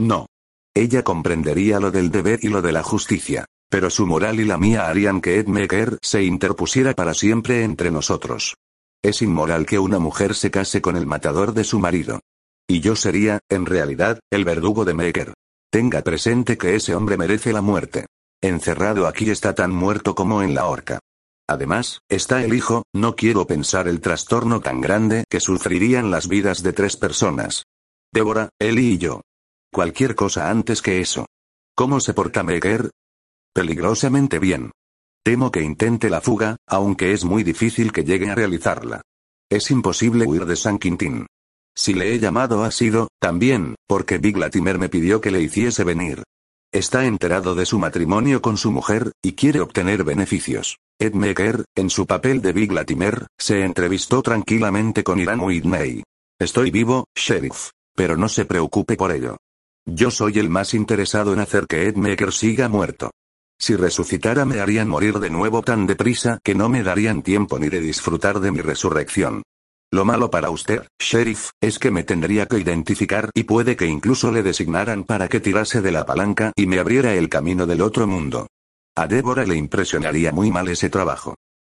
No. 0.00 0.26
Ella 0.74 1.02
comprendería 1.02 1.78
lo 1.80 1.90
del 1.90 2.10
deber 2.10 2.40
y 2.42 2.48
lo 2.48 2.62
de 2.62 2.72
la 2.72 2.82
justicia. 2.82 3.46
Pero 3.70 3.88
su 3.88 4.06
moral 4.06 4.40
y 4.40 4.44
la 4.44 4.58
mía 4.58 4.88
harían 4.88 5.20
que 5.20 5.38
Ed 5.38 5.46
Meeker 5.46 5.98
se 6.02 6.24
interpusiera 6.24 6.94
para 6.94 7.14
siempre 7.14 7.62
entre 7.62 7.92
nosotros. 7.92 8.56
Es 9.02 9.22
inmoral 9.22 9.64
que 9.64 9.78
una 9.78 10.00
mujer 10.00 10.34
se 10.34 10.50
case 10.50 10.82
con 10.82 10.96
el 10.96 11.06
matador 11.06 11.54
de 11.54 11.64
su 11.64 11.78
marido. 11.78 12.20
Y 12.68 12.80
yo 12.80 12.96
sería, 12.96 13.40
en 13.48 13.66
realidad, 13.66 14.18
el 14.30 14.44
verdugo 14.44 14.84
de 14.84 14.94
Maker. 14.94 15.34
Tenga 15.70 16.02
presente 16.02 16.58
que 16.58 16.74
ese 16.74 16.96
hombre 16.96 17.16
merece 17.16 17.52
la 17.52 17.62
muerte. 17.62 18.06
Encerrado 18.42 19.06
aquí 19.06 19.30
está 19.30 19.54
tan 19.54 19.70
muerto 19.70 20.14
como 20.14 20.42
en 20.42 20.54
la 20.54 20.66
horca. 20.66 20.98
Además, 21.50 21.98
está 22.08 22.44
el 22.44 22.54
hijo, 22.54 22.84
no 22.94 23.16
quiero 23.16 23.44
pensar 23.44 23.88
el 23.88 24.00
trastorno 24.00 24.60
tan 24.60 24.80
grande 24.80 25.24
que 25.28 25.40
sufrirían 25.40 26.12
las 26.12 26.28
vidas 26.28 26.62
de 26.62 26.72
tres 26.72 26.96
personas. 26.96 27.64
Débora, 28.14 28.50
Eli 28.60 28.92
y 28.92 28.98
yo. 28.98 29.22
Cualquier 29.72 30.14
cosa 30.14 30.48
antes 30.48 30.80
que 30.80 31.00
eso. 31.00 31.26
¿Cómo 31.74 31.98
se 31.98 32.14
porta 32.14 32.44
Maker? 32.44 32.92
Peligrosamente 33.52 34.38
bien. 34.38 34.70
Temo 35.24 35.50
que 35.50 35.62
intente 35.62 36.08
la 36.08 36.20
fuga, 36.20 36.54
aunque 36.68 37.10
es 37.10 37.24
muy 37.24 37.42
difícil 37.42 37.90
que 37.90 38.04
llegue 38.04 38.30
a 38.30 38.36
realizarla. 38.36 39.02
Es 39.50 39.72
imposible 39.72 40.26
huir 40.28 40.46
de 40.46 40.54
San 40.54 40.78
Quintín. 40.78 41.26
Si 41.74 41.94
le 41.94 42.14
he 42.14 42.20
llamado 42.20 42.62
ha 42.62 42.70
sido, 42.70 43.08
también, 43.18 43.74
porque 43.88 44.18
Big 44.18 44.36
Latimer 44.36 44.78
me 44.78 44.88
pidió 44.88 45.20
que 45.20 45.32
le 45.32 45.42
hiciese 45.42 45.82
venir. 45.82 46.22
Está 46.72 47.04
enterado 47.04 47.56
de 47.56 47.66
su 47.66 47.80
matrimonio 47.80 48.40
con 48.40 48.56
su 48.56 48.70
mujer, 48.70 49.10
y 49.24 49.32
quiere 49.32 49.60
obtener 49.60 50.04
beneficios. 50.04 50.78
Ed 51.00 51.14
Meeker, 51.14 51.64
en 51.74 51.90
su 51.90 52.06
papel 52.06 52.40
de 52.42 52.52
Big 52.52 52.70
Latimer, 52.70 53.26
se 53.36 53.64
entrevistó 53.64 54.22
tranquilamente 54.22 55.02
con 55.02 55.18
Irán 55.18 55.40
Whitney. 55.40 56.04
Estoy 56.38 56.70
vivo, 56.70 57.06
sheriff. 57.16 57.70
Pero 57.96 58.16
no 58.16 58.28
se 58.28 58.44
preocupe 58.44 58.96
por 58.96 59.10
ello. 59.10 59.36
Yo 59.84 60.12
soy 60.12 60.38
el 60.38 60.48
más 60.48 60.72
interesado 60.72 61.32
en 61.32 61.40
hacer 61.40 61.66
que 61.66 61.88
Ed 61.88 61.96
Meeker 61.96 62.32
siga 62.32 62.68
muerto. 62.68 63.10
Si 63.58 63.74
resucitara 63.74 64.44
me 64.44 64.60
harían 64.60 64.88
morir 64.88 65.18
de 65.18 65.28
nuevo 65.28 65.62
tan 65.62 65.88
deprisa 65.88 66.38
que 66.44 66.54
no 66.54 66.68
me 66.68 66.84
darían 66.84 67.22
tiempo 67.22 67.58
ni 67.58 67.68
de 67.68 67.80
disfrutar 67.80 68.38
de 68.38 68.52
mi 68.52 68.60
resurrección. 68.60 69.42
Lo 69.92 70.04
malo 70.04 70.30
para 70.30 70.50
usted, 70.50 70.86
sheriff, 71.00 71.50
es 71.60 71.80
que 71.80 71.90
me 71.90 72.04
tendría 72.04 72.46
que 72.46 72.58
identificar 72.58 73.30
y 73.34 73.42
puede 73.42 73.76
que 73.76 73.86
incluso 73.86 74.30
le 74.30 74.44
designaran 74.44 75.02
para 75.02 75.28
que 75.28 75.40
tirase 75.40 75.82
de 75.82 75.90
la 75.90 76.06
palanca 76.06 76.52
y 76.54 76.66
me 76.66 76.78
abriera 76.78 77.14
el 77.14 77.28
camino 77.28 77.66
del 77.66 77.82
otro 77.82 78.06
mundo. 78.06 78.46
A 78.96 79.08
Débora 79.08 79.44
le 79.44 79.56
impresionaría 79.56 80.30
muy 80.30 80.52
mal 80.52 80.68
ese 80.68 80.90
trabajo. 80.90 81.34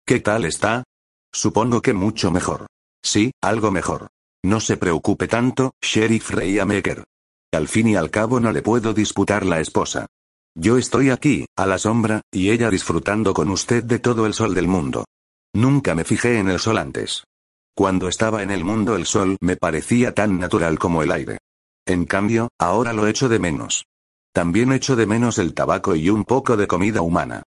¿Qué 0.06 0.20
tal 0.20 0.44
está? 0.44 0.84
Supongo 1.32 1.82
que 1.82 1.94
mucho 1.94 2.32
mejor. 2.32 2.68
Sí, 3.01 3.32
algo 3.41 3.72
mejor. 3.72 4.10
No 4.44 4.60
se 4.60 4.75
preocupe 4.75 5.30
tanto, 5.30 5.72
sheriff 5.82 6.34
Mecker. 6.34 7.06
Al 7.53 7.70
fin 7.70 7.88
y 7.88 7.96
al 7.96 8.10
cabo 8.10 8.41
no 8.41 8.51
le 8.51 8.62
puedo 8.62 8.94
disputar 8.94 9.46
la 9.46 9.62
esposa. 9.62 10.08
Yo 10.53 10.77
estoy 10.77 11.12
aquí, 11.12 11.46
a 11.56 11.65
la 11.65 11.77
sombra, 11.77 12.22
y 12.30 12.50
ella 12.50 12.70
disfrutando 12.70 13.34
con 13.34 13.50
usted 13.50 13.86
de 13.86 14.00
todo 14.00 14.25
el 14.25 14.34
sol 14.34 14.53
del 14.53 14.68
mundo. 14.68 15.06
Nunca 15.53 15.96
me 15.96 16.03
fijé 16.03 16.39
en 16.39 16.50
el 16.50 16.60
sol 16.60 16.77
antes. 16.77 17.24
Cuando 17.75 18.08
estaba 18.08 18.44
en 18.44 18.51
el 18.51 18.63
mundo 18.63 18.96
el 18.96 19.06
sol 19.06 19.38
me 19.40 19.56
parecía 19.56 20.13
tan 20.13 20.40
natural 20.40 20.78
como 20.78 21.04
el 21.04 21.12
aire. 21.12 21.40
En 21.86 22.06
cambio, 22.06 22.50
ahora 22.60 22.94
lo 22.94 23.08
echo 23.08 23.30
de 23.30 23.40
menos. 23.40 23.86
También 24.34 24.72
echo 24.72 24.96
de 24.96 25.06
menos 25.06 25.38
el 25.38 25.54
tabaco 25.54 25.96
y 25.96 26.10
un 26.10 26.24
poco 26.25 26.58
de 26.58 26.68
comida 26.68 27.01
humana. 27.01 27.44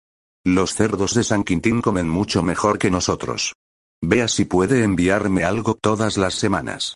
Los 0.45 0.73
cerdos 0.73 1.13
de 1.13 1.23
San 1.23 1.43
Quintín 1.43 1.81
comen 1.81 2.09
mucho 2.09 2.43
mejor 2.43 2.77
que 2.77 2.91
nosotros. 2.91 3.53
Vea 4.01 4.27
si 4.27 4.45
puede 4.45 4.83
enviarme 4.83 5.43
algo 5.43 5.75
todas 5.75 6.17
las 6.17 6.33
semanas. 6.33 6.95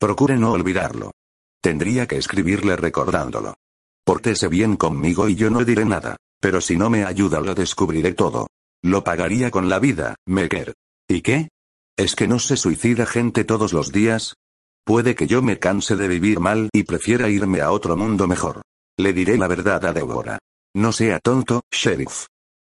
Procure 0.00 0.36
no 0.36 0.52
olvidarlo. 0.52 1.12
Tendría 1.60 2.06
que 2.06 2.16
escribirle 2.16 2.76
recordándolo. 2.76 3.54
Pórtese 4.04 4.48
bien 4.48 4.76
conmigo 4.76 5.28
y 5.28 5.36
yo 5.36 5.50
no 5.50 5.64
diré 5.64 5.84
nada. 5.84 6.16
Pero 6.40 6.60
si 6.60 6.76
no 6.76 6.88
me 6.90 7.04
ayuda 7.04 7.40
lo 7.40 7.54
descubriré 7.54 8.14
todo. 8.14 8.48
Lo 8.82 9.02
pagaría 9.04 9.50
con 9.50 9.68
la 9.68 9.78
vida, 9.78 10.14
Mecker. 10.26 10.74
¿Y 11.08 11.20
qué? 11.20 11.48
¿Es 11.98 12.14
que 12.14 12.28
no 12.28 12.38
se 12.38 12.56
suicida 12.56 13.06
gente 13.06 13.42
todos 13.42 13.72
los 13.72 13.90
días? 13.90 14.36
Puede 14.84 15.16
que 15.16 15.26
yo 15.26 15.42
me 15.42 15.58
canse 15.58 15.96
de 15.96 16.06
vivir 16.06 16.38
mal 16.38 16.70
y 16.72 16.84
prefiera 16.84 17.28
irme 17.28 17.60
a 17.60 17.72
otro 17.72 17.96
mundo 17.96 18.28
mejor. 18.28 18.62
Le 18.96 19.12
diré 19.12 19.36
la 19.36 19.48
verdad 19.48 19.84
a 19.84 19.92
Deborah. 19.92 20.38
No 20.76 20.92
sea 20.92 21.18
tonto, 21.18 21.62
sheriff. 21.72 22.26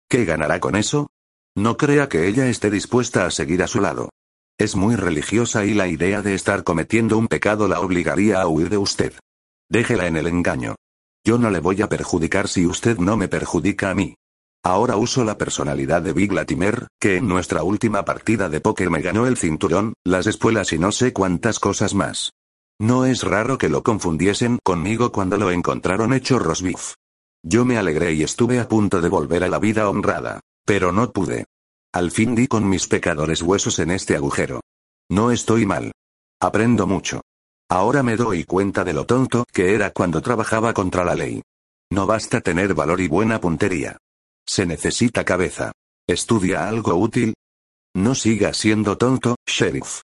¿Qué 0.08 0.24
ganará 0.24 0.58
con 0.58 0.74
eso? 0.74 1.10
No 1.56 1.76
crea 1.76 2.08
que 2.08 2.26
ella 2.26 2.48
esté 2.48 2.70
dispuesta 2.70 3.24
a 3.24 3.30
seguir 3.30 3.62
a 3.62 3.68
su 3.68 3.80
lado. 3.80 4.10
Es 4.58 4.74
muy 4.74 4.96
religiosa 4.96 5.64
y 5.64 5.74
la 5.74 5.86
idea 5.86 6.22
de 6.22 6.34
estar 6.34 6.64
cometiendo 6.64 7.16
un 7.16 7.28
pecado 7.28 7.68
la 7.68 7.78
obligaría 7.78 8.40
a 8.40 8.48
huir 8.48 8.68
de 8.68 8.78
usted. 8.78 9.14
Déjela 9.68 10.08
en 10.08 10.16
el 10.16 10.26
engaño. 10.26 10.74
Yo 11.24 11.38
no 11.38 11.50
le 11.50 11.60
voy 11.60 11.82
a 11.82 11.88
perjudicar 11.88 12.48
si 12.48 12.66
usted 12.66 12.98
no 12.98 13.16
me 13.16 13.28
perjudica 13.28 13.90
a 13.90 13.94
mí. 13.94 14.16
Ahora 14.62 14.96
uso 14.96 15.24
la 15.24 15.38
personalidad 15.38 16.02
de 16.02 16.12
Big 16.12 16.32
Latimer, 16.32 16.88
que 17.00 17.16
en 17.16 17.28
nuestra 17.28 17.62
última 17.62 18.04
partida 18.04 18.50
de 18.50 18.60
póker 18.60 18.90
me 18.90 19.00
ganó 19.00 19.26
el 19.26 19.38
cinturón, 19.38 19.94
las 20.04 20.26
espuelas 20.26 20.72
y 20.74 20.78
no 20.78 20.92
sé 20.92 21.14
cuántas 21.14 21.58
cosas 21.58 21.94
más. 21.94 22.32
No 22.78 23.06
es 23.06 23.22
raro 23.22 23.56
que 23.56 23.70
lo 23.70 23.82
confundiesen 23.82 24.58
conmigo 24.62 25.12
cuando 25.12 25.38
lo 25.38 25.50
encontraron 25.50 26.12
hecho 26.12 26.38
rosbif. 26.38 26.94
Yo 27.42 27.64
me 27.64 27.78
alegré 27.78 28.12
y 28.12 28.22
estuve 28.22 28.58
a 28.58 28.68
punto 28.68 29.00
de 29.00 29.08
volver 29.08 29.44
a 29.44 29.48
la 29.48 29.58
vida 29.58 29.88
honrada. 29.88 30.40
Pero 30.66 30.92
no 30.92 31.10
pude. 31.10 31.46
Al 31.92 32.10
fin 32.10 32.34
di 32.34 32.46
con 32.46 32.68
mis 32.68 32.86
pecadores 32.86 33.42
huesos 33.42 33.78
en 33.78 33.90
este 33.90 34.14
agujero. 34.14 34.60
No 35.10 35.30
estoy 35.30 35.64
mal. 35.66 35.92
Aprendo 36.40 36.86
mucho. 36.86 37.22
Ahora 37.68 38.02
me 38.02 38.16
doy 38.16 38.44
cuenta 38.44 38.84
de 38.84 38.92
lo 38.92 39.06
tonto 39.06 39.44
que 39.52 39.74
era 39.74 39.90
cuando 39.90 40.20
trabajaba 40.20 40.74
contra 40.74 41.04
la 41.04 41.14
ley. 41.14 41.42
No 41.90 42.06
basta 42.06 42.40
tener 42.40 42.74
valor 42.74 43.00
y 43.00 43.08
buena 43.08 43.40
puntería. 43.40 43.96
Se 44.50 44.66
necesita 44.66 45.24
cabeza. 45.24 45.70
¿Estudia 46.08 46.68
algo 46.68 46.96
útil? 46.96 47.34
No 47.94 48.16
siga 48.16 48.52
siendo 48.52 48.98
tonto, 48.98 49.36
sheriff. 49.46 50.00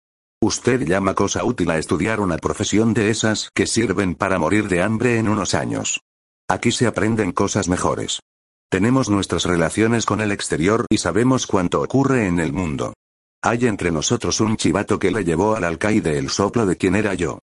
Usted 0.42 0.82
llama 0.88 1.14
cosa 1.14 1.44
útil 1.44 1.70
a 1.70 1.78
estudiar 1.78 2.20
una 2.20 2.40
profesión 2.40 2.96
de 2.96 3.12
esas 3.12 3.52
que 3.54 3.68
sirven 3.68 4.16
para 4.16 4.40
morir 4.40 4.68
de 4.68 4.82
hambre 4.82 5.20
en 5.20 5.30
unos 5.30 5.54
años. 5.54 6.02
Aquí 6.50 6.72
se 6.72 6.88
aprenden 6.88 7.34
cosas 7.34 7.70
mejores. 7.70 8.20
Tenemos 8.68 9.12
nuestras 9.12 9.46
relaciones 9.46 10.08
con 10.08 10.22
el 10.22 10.32
exterior 10.32 10.88
y 10.90 10.98
sabemos 10.98 11.46
cuánto 11.46 11.80
ocurre 11.80 12.26
en 12.26 12.40
el 12.40 12.52
mundo. 12.52 12.96
Hay 13.44 13.68
entre 13.68 13.92
nosotros 13.92 14.42
un 14.42 14.58
chivato 14.58 14.98
que 14.98 15.12
le 15.12 15.24
llevó 15.24 15.56
al 15.56 15.66
alcaide 15.66 16.18
el 16.18 16.32
soplo 16.32 16.66
de 16.66 16.78
quien 16.78 16.96
era 16.96 17.14
yo. 17.14 17.38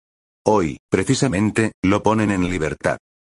Hoy, 0.44 0.78
precisamente, 0.90 1.70
lo 1.80 2.02
ponen 2.02 2.32
en 2.32 2.50
libertad. 2.50 2.98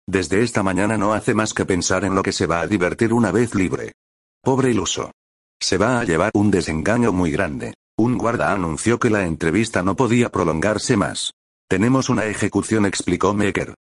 Desde 0.09 0.43
esta 0.43 0.63
mañana 0.63 0.97
no 0.97 1.13
hace 1.13 1.35
más 1.35 1.53
que 1.53 1.67
pensar 1.67 2.03
en 2.03 2.15
lo 2.15 2.23
que 2.23 2.33
se 2.33 2.47
va 2.47 2.63
a 2.63 2.67
divertir 2.67 3.13
una 3.13 3.31
vez 3.31 3.55
libre. 3.55 3.93
Pobre 4.43 4.71
iluso. 4.71 5.11
Se 5.61 5.77
va 5.77 6.01
a 6.01 6.05
llevar 6.05 6.31
un 6.33 6.51
desengaño 6.51 7.13
muy 7.13 7.31
grande. 7.31 7.75
Un 7.99 8.17
guarda 8.17 8.51
anunció 8.51 8.99
que 8.99 9.11
la 9.11 9.27
entrevista 9.27 9.83
no 9.83 9.97
podía 9.97 10.31
prolongarse 10.31 10.97
más. 10.97 11.35
Tenemos 11.69 12.09
una 12.09 12.25
ejecución, 12.25 12.87
explicó 12.87 13.35
Mecker. 13.35 13.75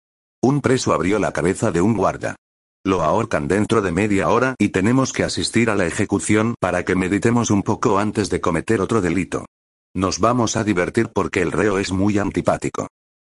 Un 0.44 0.60
preso 0.60 0.92
abrió 0.92 1.18
la 1.18 1.32
cabeza 1.32 1.72
de 1.72 1.80
un 1.80 1.94
guarda. 1.94 2.36
Lo 2.84 3.04
ahorcan 3.04 3.48
dentro 3.48 3.82
de 3.82 3.94
media 3.94 4.28
hora 4.28 4.56
y 4.60 4.68
tenemos 4.68 5.14
que 5.14 5.24
asistir 5.24 5.70
a 5.70 5.76
la 5.76 5.86
ejecución 5.86 6.56
para 6.60 6.84
que 6.84 6.96
meditemos 6.96 7.52
un 7.52 7.64
poco 7.64 8.00
antes 8.00 8.30
de 8.30 8.42
cometer 8.42 8.82
otro 8.82 9.00
delito. 9.00 9.46
Nos 9.96 10.20
vamos 10.20 10.58
a 10.58 10.66
divertir 10.66 11.10
porque 11.14 11.42
el 11.42 11.54
reo 11.54 11.78
es 11.78 11.94
muy 11.94 12.18
antipático. 12.18 12.90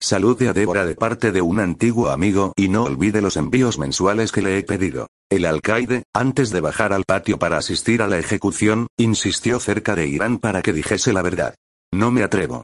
Salude 0.03 0.49
a 0.49 0.53
Débora 0.53 0.83
de 0.83 0.95
parte 0.95 1.31
de 1.31 1.43
un 1.43 1.59
antiguo 1.59 2.09
amigo 2.09 2.53
y 2.55 2.69
no 2.69 2.85
olvide 2.85 3.21
los 3.21 3.37
envíos 3.37 3.77
mensuales 3.77 4.31
que 4.31 4.41
le 4.41 4.57
he 4.57 4.63
pedido. 4.63 5.05
El 5.29 5.45
alcaide, 5.45 6.05
antes 6.11 6.49
de 6.49 6.59
bajar 6.59 6.91
al 6.91 7.03
patio 7.05 7.37
para 7.37 7.57
asistir 7.57 8.01
a 8.01 8.07
la 8.07 8.17
ejecución, 8.17 8.87
insistió 8.97 9.59
cerca 9.59 9.95
de 9.95 10.07
Irán 10.07 10.39
para 10.39 10.63
que 10.63 10.73
dijese 10.73 11.13
la 11.13 11.21
verdad. 11.21 11.53
No 11.93 12.09
me 12.09 12.23
atrevo. 12.23 12.63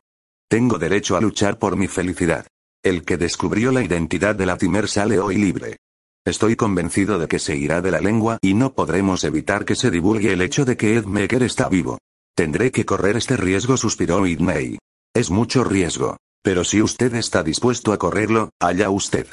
Tengo 0.50 0.79
derecho 0.79 1.15
a 1.15 1.22
luchar 1.22 1.60
por 1.60 1.77
mi 1.77 1.88
felicidad. 1.88 2.48
El 2.84 3.06
que 3.06 3.17
descubrió 3.17 3.72
la 3.72 3.84
identidad 3.84 4.34
de 4.34 4.48
Latimer 4.48 4.88
sale 4.88 5.20
hoy 5.20 5.36
libre. 5.36 5.77
Estoy 6.25 6.56
convencido 6.56 7.20
de 7.20 7.27
que 7.27 7.38
se 7.38 7.56
irá 7.56 7.82
de 7.82 7.91
la 7.91 8.01
lengua 8.01 8.39
y 8.41 8.56
no 8.56 8.74
podremos 8.74 9.24
evitar 9.24 9.63
que 9.63 9.75
se 9.75 9.91
divulgue 9.91 10.34
el 10.34 10.41
hecho 10.41 10.65
de 10.65 10.75
que 10.75 10.98
Ed 10.98 11.06
Meeker 11.06 11.44
está 11.44 11.70
vivo. 11.70 12.00
Tendré 12.36 12.72
que 12.72 12.86
correr 12.86 13.15
este 13.15 13.38
riesgo, 13.38 13.77
suspiró 13.77 14.22
Whitney. 14.24 14.79
Es 15.13 15.29
mucho 15.29 15.63
riesgo. 15.63 16.17
Pero 16.41 16.63
si 16.63 16.82
usted 16.82 17.13
está 17.15 17.44
dispuesto 17.44 17.94
a 17.94 17.98
correrlo, 17.98 18.51
allá 18.60 18.89
usted. 18.89 19.27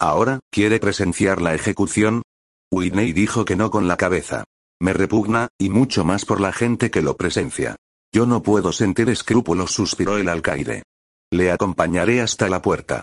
Ahora, 0.00 0.40
¿quiere 0.50 0.80
presenciar 0.80 1.40
la 1.40 1.54
ejecución? 1.54 2.22
Whitney 2.70 3.12
dijo 3.12 3.44
que 3.44 3.56
no 3.56 3.70
con 3.70 3.86
la 3.88 3.96
cabeza. 3.96 4.44
Me 4.80 4.92
repugna, 4.92 5.48
y 5.58 5.68
mucho 5.68 6.04
más 6.04 6.24
por 6.24 6.40
la 6.40 6.52
gente 6.52 6.90
que 6.90 7.02
lo 7.02 7.16
presencia. 7.16 7.76
Yo 8.12 8.26
no 8.26 8.42
puedo 8.42 8.72
sentir 8.72 9.08
escrúpulos, 9.08 9.72
suspiró 9.72 10.18
el 10.18 10.28
alcaide. 10.28 10.82
Le 11.32 11.50
acompañaré 11.50 12.20
hasta 12.20 12.48
la 12.48 12.62
puerta. 12.62 13.02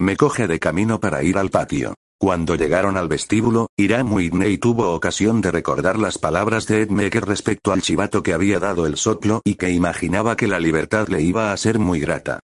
Me 0.00 0.16
coge 0.16 0.46
de 0.46 0.58
camino 0.58 1.00
para 1.00 1.22
ir 1.22 1.38
al 1.38 1.50
patio. 1.50 1.94
Cuando 2.18 2.54
llegaron 2.54 2.96
al 2.96 3.08
vestíbulo, 3.08 3.68
Irán 3.76 4.12
Whitney 4.12 4.58
tuvo 4.58 4.92
ocasión 4.92 5.40
de 5.40 5.50
recordar 5.50 5.98
las 5.98 6.18
palabras 6.18 6.66
de 6.66 6.82
Ed 6.82 6.90
Meeker 6.90 7.24
respecto 7.24 7.72
al 7.72 7.82
chivato 7.82 8.22
que 8.22 8.32
había 8.32 8.60
dado 8.60 8.86
el 8.86 8.96
soplo 8.96 9.42
y 9.44 9.56
que 9.56 9.70
imaginaba 9.70 10.36
que 10.36 10.46
la 10.46 10.60
libertad 10.60 11.08
le 11.08 11.22
iba 11.22 11.52
a 11.52 11.56
ser 11.56 11.80
muy 11.80 11.98
grata. 11.98 12.38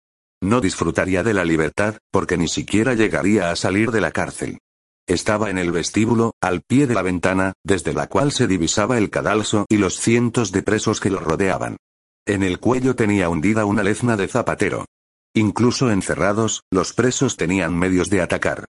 No 0.41 0.61
disfrutaría 0.61 1.23
de 1.23 1.33
la 1.33 1.45
libertad, 1.45 1.97
porque 2.11 2.37
ni 2.37 2.47
siquiera 2.47 2.93
llegaría 2.93 3.51
a 3.51 3.55
salir 3.55 3.91
de 3.91 4.01
la 4.01 4.11
cárcel. 4.11 4.59
Estaba 5.07 5.49
en 5.49 5.57
el 5.57 5.71
vestíbulo, 5.71 6.33
al 6.41 6.61
pie 6.61 6.87
de 6.87 6.95
la 6.95 7.03
ventana, 7.03 7.53
desde 7.63 7.93
la 7.93 8.07
cual 8.07 8.31
se 8.31 8.47
divisaba 8.47 8.97
el 8.97 9.09
cadalso 9.09 9.65
y 9.69 9.77
los 9.77 9.99
cientos 9.99 10.51
de 10.51 10.63
presos 10.63 10.99
que 10.99 11.11
lo 11.11 11.19
rodeaban. 11.19 11.77
En 12.25 12.41
el 12.41 12.59
cuello 12.59 12.95
tenía 12.95 13.29
hundida 13.29 13.65
una 13.65 13.83
lezna 13.83 14.17
de 14.17 14.27
zapatero. 14.27 14.85
Incluso 15.35 15.91
encerrados, 15.91 16.63
los 16.71 16.93
presos 16.93 17.37
tenían 17.37 17.77
medios 17.77 18.09
de 18.09 18.21
atacar. 18.21 18.65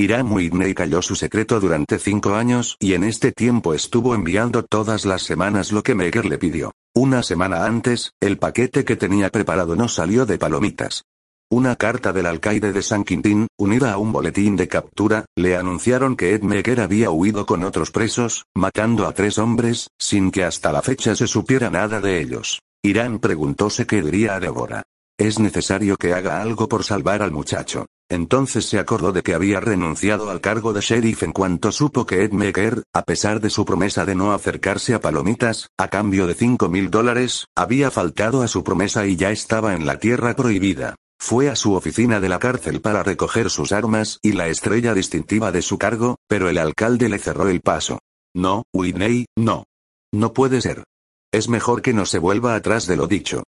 Irán 0.00 0.30
Whitney 0.30 0.74
cayó 0.74 1.02
su 1.02 1.16
secreto 1.16 1.58
durante 1.58 1.98
cinco 1.98 2.36
años 2.36 2.76
y 2.78 2.92
en 2.92 3.02
este 3.02 3.32
tiempo 3.32 3.74
estuvo 3.74 4.14
enviando 4.14 4.62
todas 4.62 5.04
las 5.04 5.22
semanas 5.22 5.72
lo 5.72 5.82
que 5.82 5.96
Meger 5.96 6.24
le 6.24 6.38
pidió. 6.38 6.70
Una 6.94 7.24
semana 7.24 7.64
antes, 7.64 8.12
el 8.20 8.38
paquete 8.38 8.84
que 8.84 8.94
tenía 8.94 9.30
preparado 9.30 9.74
no 9.74 9.88
salió 9.88 10.24
de 10.24 10.38
palomitas. 10.38 11.02
Una 11.50 11.74
carta 11.74 12.12
del 12.12 12.26
alcaide 12.26 12.72
de 12.72 12.80
San 12.80 13.02
Quintín, 13.02 13.48
unida 13.58 13.92
a 13.92 13.98
un 13.98 14.12
boletín 14.12 14.54
de 14.54 14.68
captura, 14.68 15.24
le 15.34 15.56
anunciaron 15.56 16.14
que 16.14 16.32
Ed 16.32 16.42
Meeker 16.42 16.80
había 16.80 17.10
huido 17.10 17.44
con 17.44 17.64
otros 17.64 17.90
presos, 17.90 18.44
matando 18.54 19.04
a 19.04 19.14
tres 19.14 19.36
hombres, 19.36 19.88
sin 19.98 20.30
que 20.30 20.44
hasta 20.44 20.70
la 20.70 20.80
fecha 20.80 21.16
se 21.16 21.26
supiera 21.26 21.70
nada 21.70 22.00
de 22.00 22.20
ellos. 22.20 22.60
Irán 22.84 23.18
preguntóse 23.18 23.84
qué 23.84 24.00
diría 24.00 24.36
a 24.36 24.40
Débora. 24.40 24.84
Es 25.18 25.40
necesario 25.40 25.96
que 25.96 26.14
haga 26.14 26.40
algo 26.40 26.68
por 26.68 26.84
salvar 26.84 27.20
al 27.20 27.32
muchacho. 27.32 27.86
Entonces 28.10 28.64
se 28.64 28.78
acordó 28.78 29.12
de 29.12 29.22
que 29.22 29.34
había 29.34 29.60
renunciado 29.60 30.30
al 30.30 30.40
cargo 30.40 30.72
de 30.72 30.80
sheriff 30.80 31.22
en 31.22 31.32
cuanto 31.32 31.72
supo 31.72 32.06
que 32.06 32.24
Ed 32.24 32.32
Meeker, 32.32 32.82
a 32.94 33.02
pesar 33.02 33.40
de 33.40 33.50
su 33.50 33.66
promesa 33.66 34.06
de 34.06 34.14
no 34.14 34.32
acercarse 34.32 34.94
a 34.94 35.00
Palomitas, 35.00 35.68
a 35.76 35.88
cambio 35.88 36.26
de 36.26 36.34
cinco 36.34 36.68
mil 36.68 36.90
dólares, 36.90 37.46
había 37.54 37.90
faltado 37.90 38.42
a 38.42 38.48
su 38.48 38.64
promesa 38.64 39.06
y 39.06 39.16
ya 39.16 39.30
estaba 39.30 39.74
en 39.74 39.84
la 39.84 39.98
tierra 39.98 40.34
prohibida. 40.34 40.94
Fue 41.20 41.50
a 41.50 41.56
su 41.56 41.74
oficina 41.74 42.20
de 42.20 42.28
la 42.28 42.38
cárcel 42.38 42.80
para 42.80 43.02
recoger 43.02 43.50
sus 43.50 43.72
armas 43.72 44.20
y 44.22 44.32
la 44.32 44.48
estrella 44.48 44.94
distintiva 44.94 45.52
de 45.52 45.62
su 45.62 45.76
cargo, 45.76 46.16
pero 46.28 46.48
el 46.48 46.58
alcalde 46.58 47.08
le 47.08 47.18
cerró 47.18 47.48
el 47.48 47.60
paso. 47.60 47.98
No, 48.34 48.62
Whitney, 48.72 49.26
no. 49.36 49.64
No 50.12 50.32
puede 50.32 50.60
ser. 50.60 50.84
Es 51.32 51.48
mejor 51.48 51.82
que 51.82 51.92
no 51.92 52.06
se 52.06 52.18
vuelva 52.18 52.54
atrás 52.54 52.86
de 52.86 52.96
lo 52.96 53.06
dicho. 53.06 53.42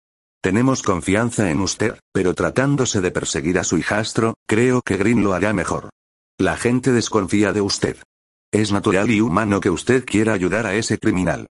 Tenemos 0.40 0.82
confianza 0.82 1.50
en 1.50 1.60
usted, 1.60 1.98
pero 2.12 2.34
tratándose 2.34 3.00
de 3.00 3.10
perseguir 3.10 3.58
a 3.58 3.64
su 3.64 3.78
hijastro, 3.78 4.34
creo 4.46 4.82
que 4.82 4.96
Green 4.96 5.24
lo 5.24 5.32
hará 5.32 5.52
mejor. 5.52 5.90
La 6.38 6.56
gente 6.56 6.92
desconfía 6.92 7.52
de 7.52 7.60
usted. 7.60 7.96
Es 8.52 8.72
natural 8.72 9.10
y 9.10 9.20
humano 9.20 9.60
que 9.60 9.70
usted 9.70 10.04
quiera 10.04 10.32
ayudar 10.32 10.66
a 10.66 10.74
ese 10.74 10.98
criminal. 10.98 11.46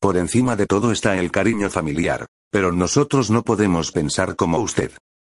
Por 0.00 0.16
encima 0.16 0.56
de 0.56 0.66
todo 0.66 0.92
está 0.92 1.18
el 1.18 1.30
cariño 1.30 1.70
familiar. 1.70 2.26
Pero 2.50 2.72
nosotros 2.72 3.30
no 3.30 3.42
podemos 3.42 3.92
pensar 3.92 4.34
como 4.34 4.58
usted. 4.58 4.90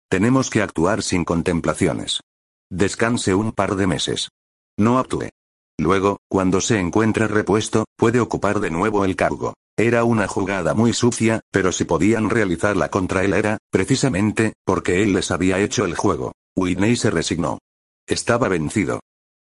Tenemos 0.09 0.49
que 0.49 0.61
actuar 0.61 1.03
sin 1.03 1.25
contemplaciones. 1.25 2.21
Descanse 2.69 3.35
un 3.35 3.51
par 3.51 3.75
de 3.75 3.85
meses. 3.85 4.29
No 4.77 4.97
actúe. 4.97 5.29
Luego, 5.77 6.19
cuando 6.29 6.61
se 6.61 6.79
encuentre 6.79 7.27
repuesto, 7.27 7.85
puede 7.97 8.21
ocupar 8.21 8.61
de 8.61 8.71
nuevo 8.71 9.03
el 9.03 9.15
cargo. 9.17 9.55
Era 9.81 10.03
una 10.03 10.27
jugada 10.27 10.75
muy 10.75 10.93
sucia, 10.93 11.41
pero 11.49 11.71
si 11.71 11.85
podían 11.85 12.29
realizarla 12.29 12.89
contra 12.89 13.23
él 13.23 13.33
era, 13.33 13.57
precisamente, 13.71 14.53
porque 14.63 15.01
él 15.01 15.13
les 15.13 15.31
había 15.31 15.57
hecho 15.57 15.85
el 15.85 15.95
juego. 15.95 16.33
Whitney 16.55 16.95
se 16.95 17.09
resignó. 17.09 17.57
Estaba 18.05 18.47
vencido. 18.47 18.99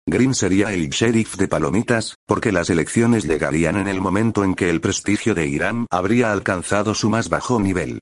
Green 0.08 0.34
sería 0.34 0.71
el 0.71 0.91
sheriff 0.91 1.36
de 1.36 1.49
Palomitas, 1.49 2.15
porque 2.25 2.54
las 2.54 2.69
elecciones 2.69 3.25
llegarían 3.25 3.75
en 3.75 3.89
el 3.89 3.99
momento 3.99 4.45
en 4.45 4.56
que 4.56 4.69
el 4.69 4.80
prestigio 4.80 5.36
de 5.36 5.45
Irán 5.45 5.88
habría 5.91 6.32
alcanzado 6.32 6.95
su 6.95 7.10
más 7.10 7.28
bajo 7.28 7.60
nivel. 7.60 7.99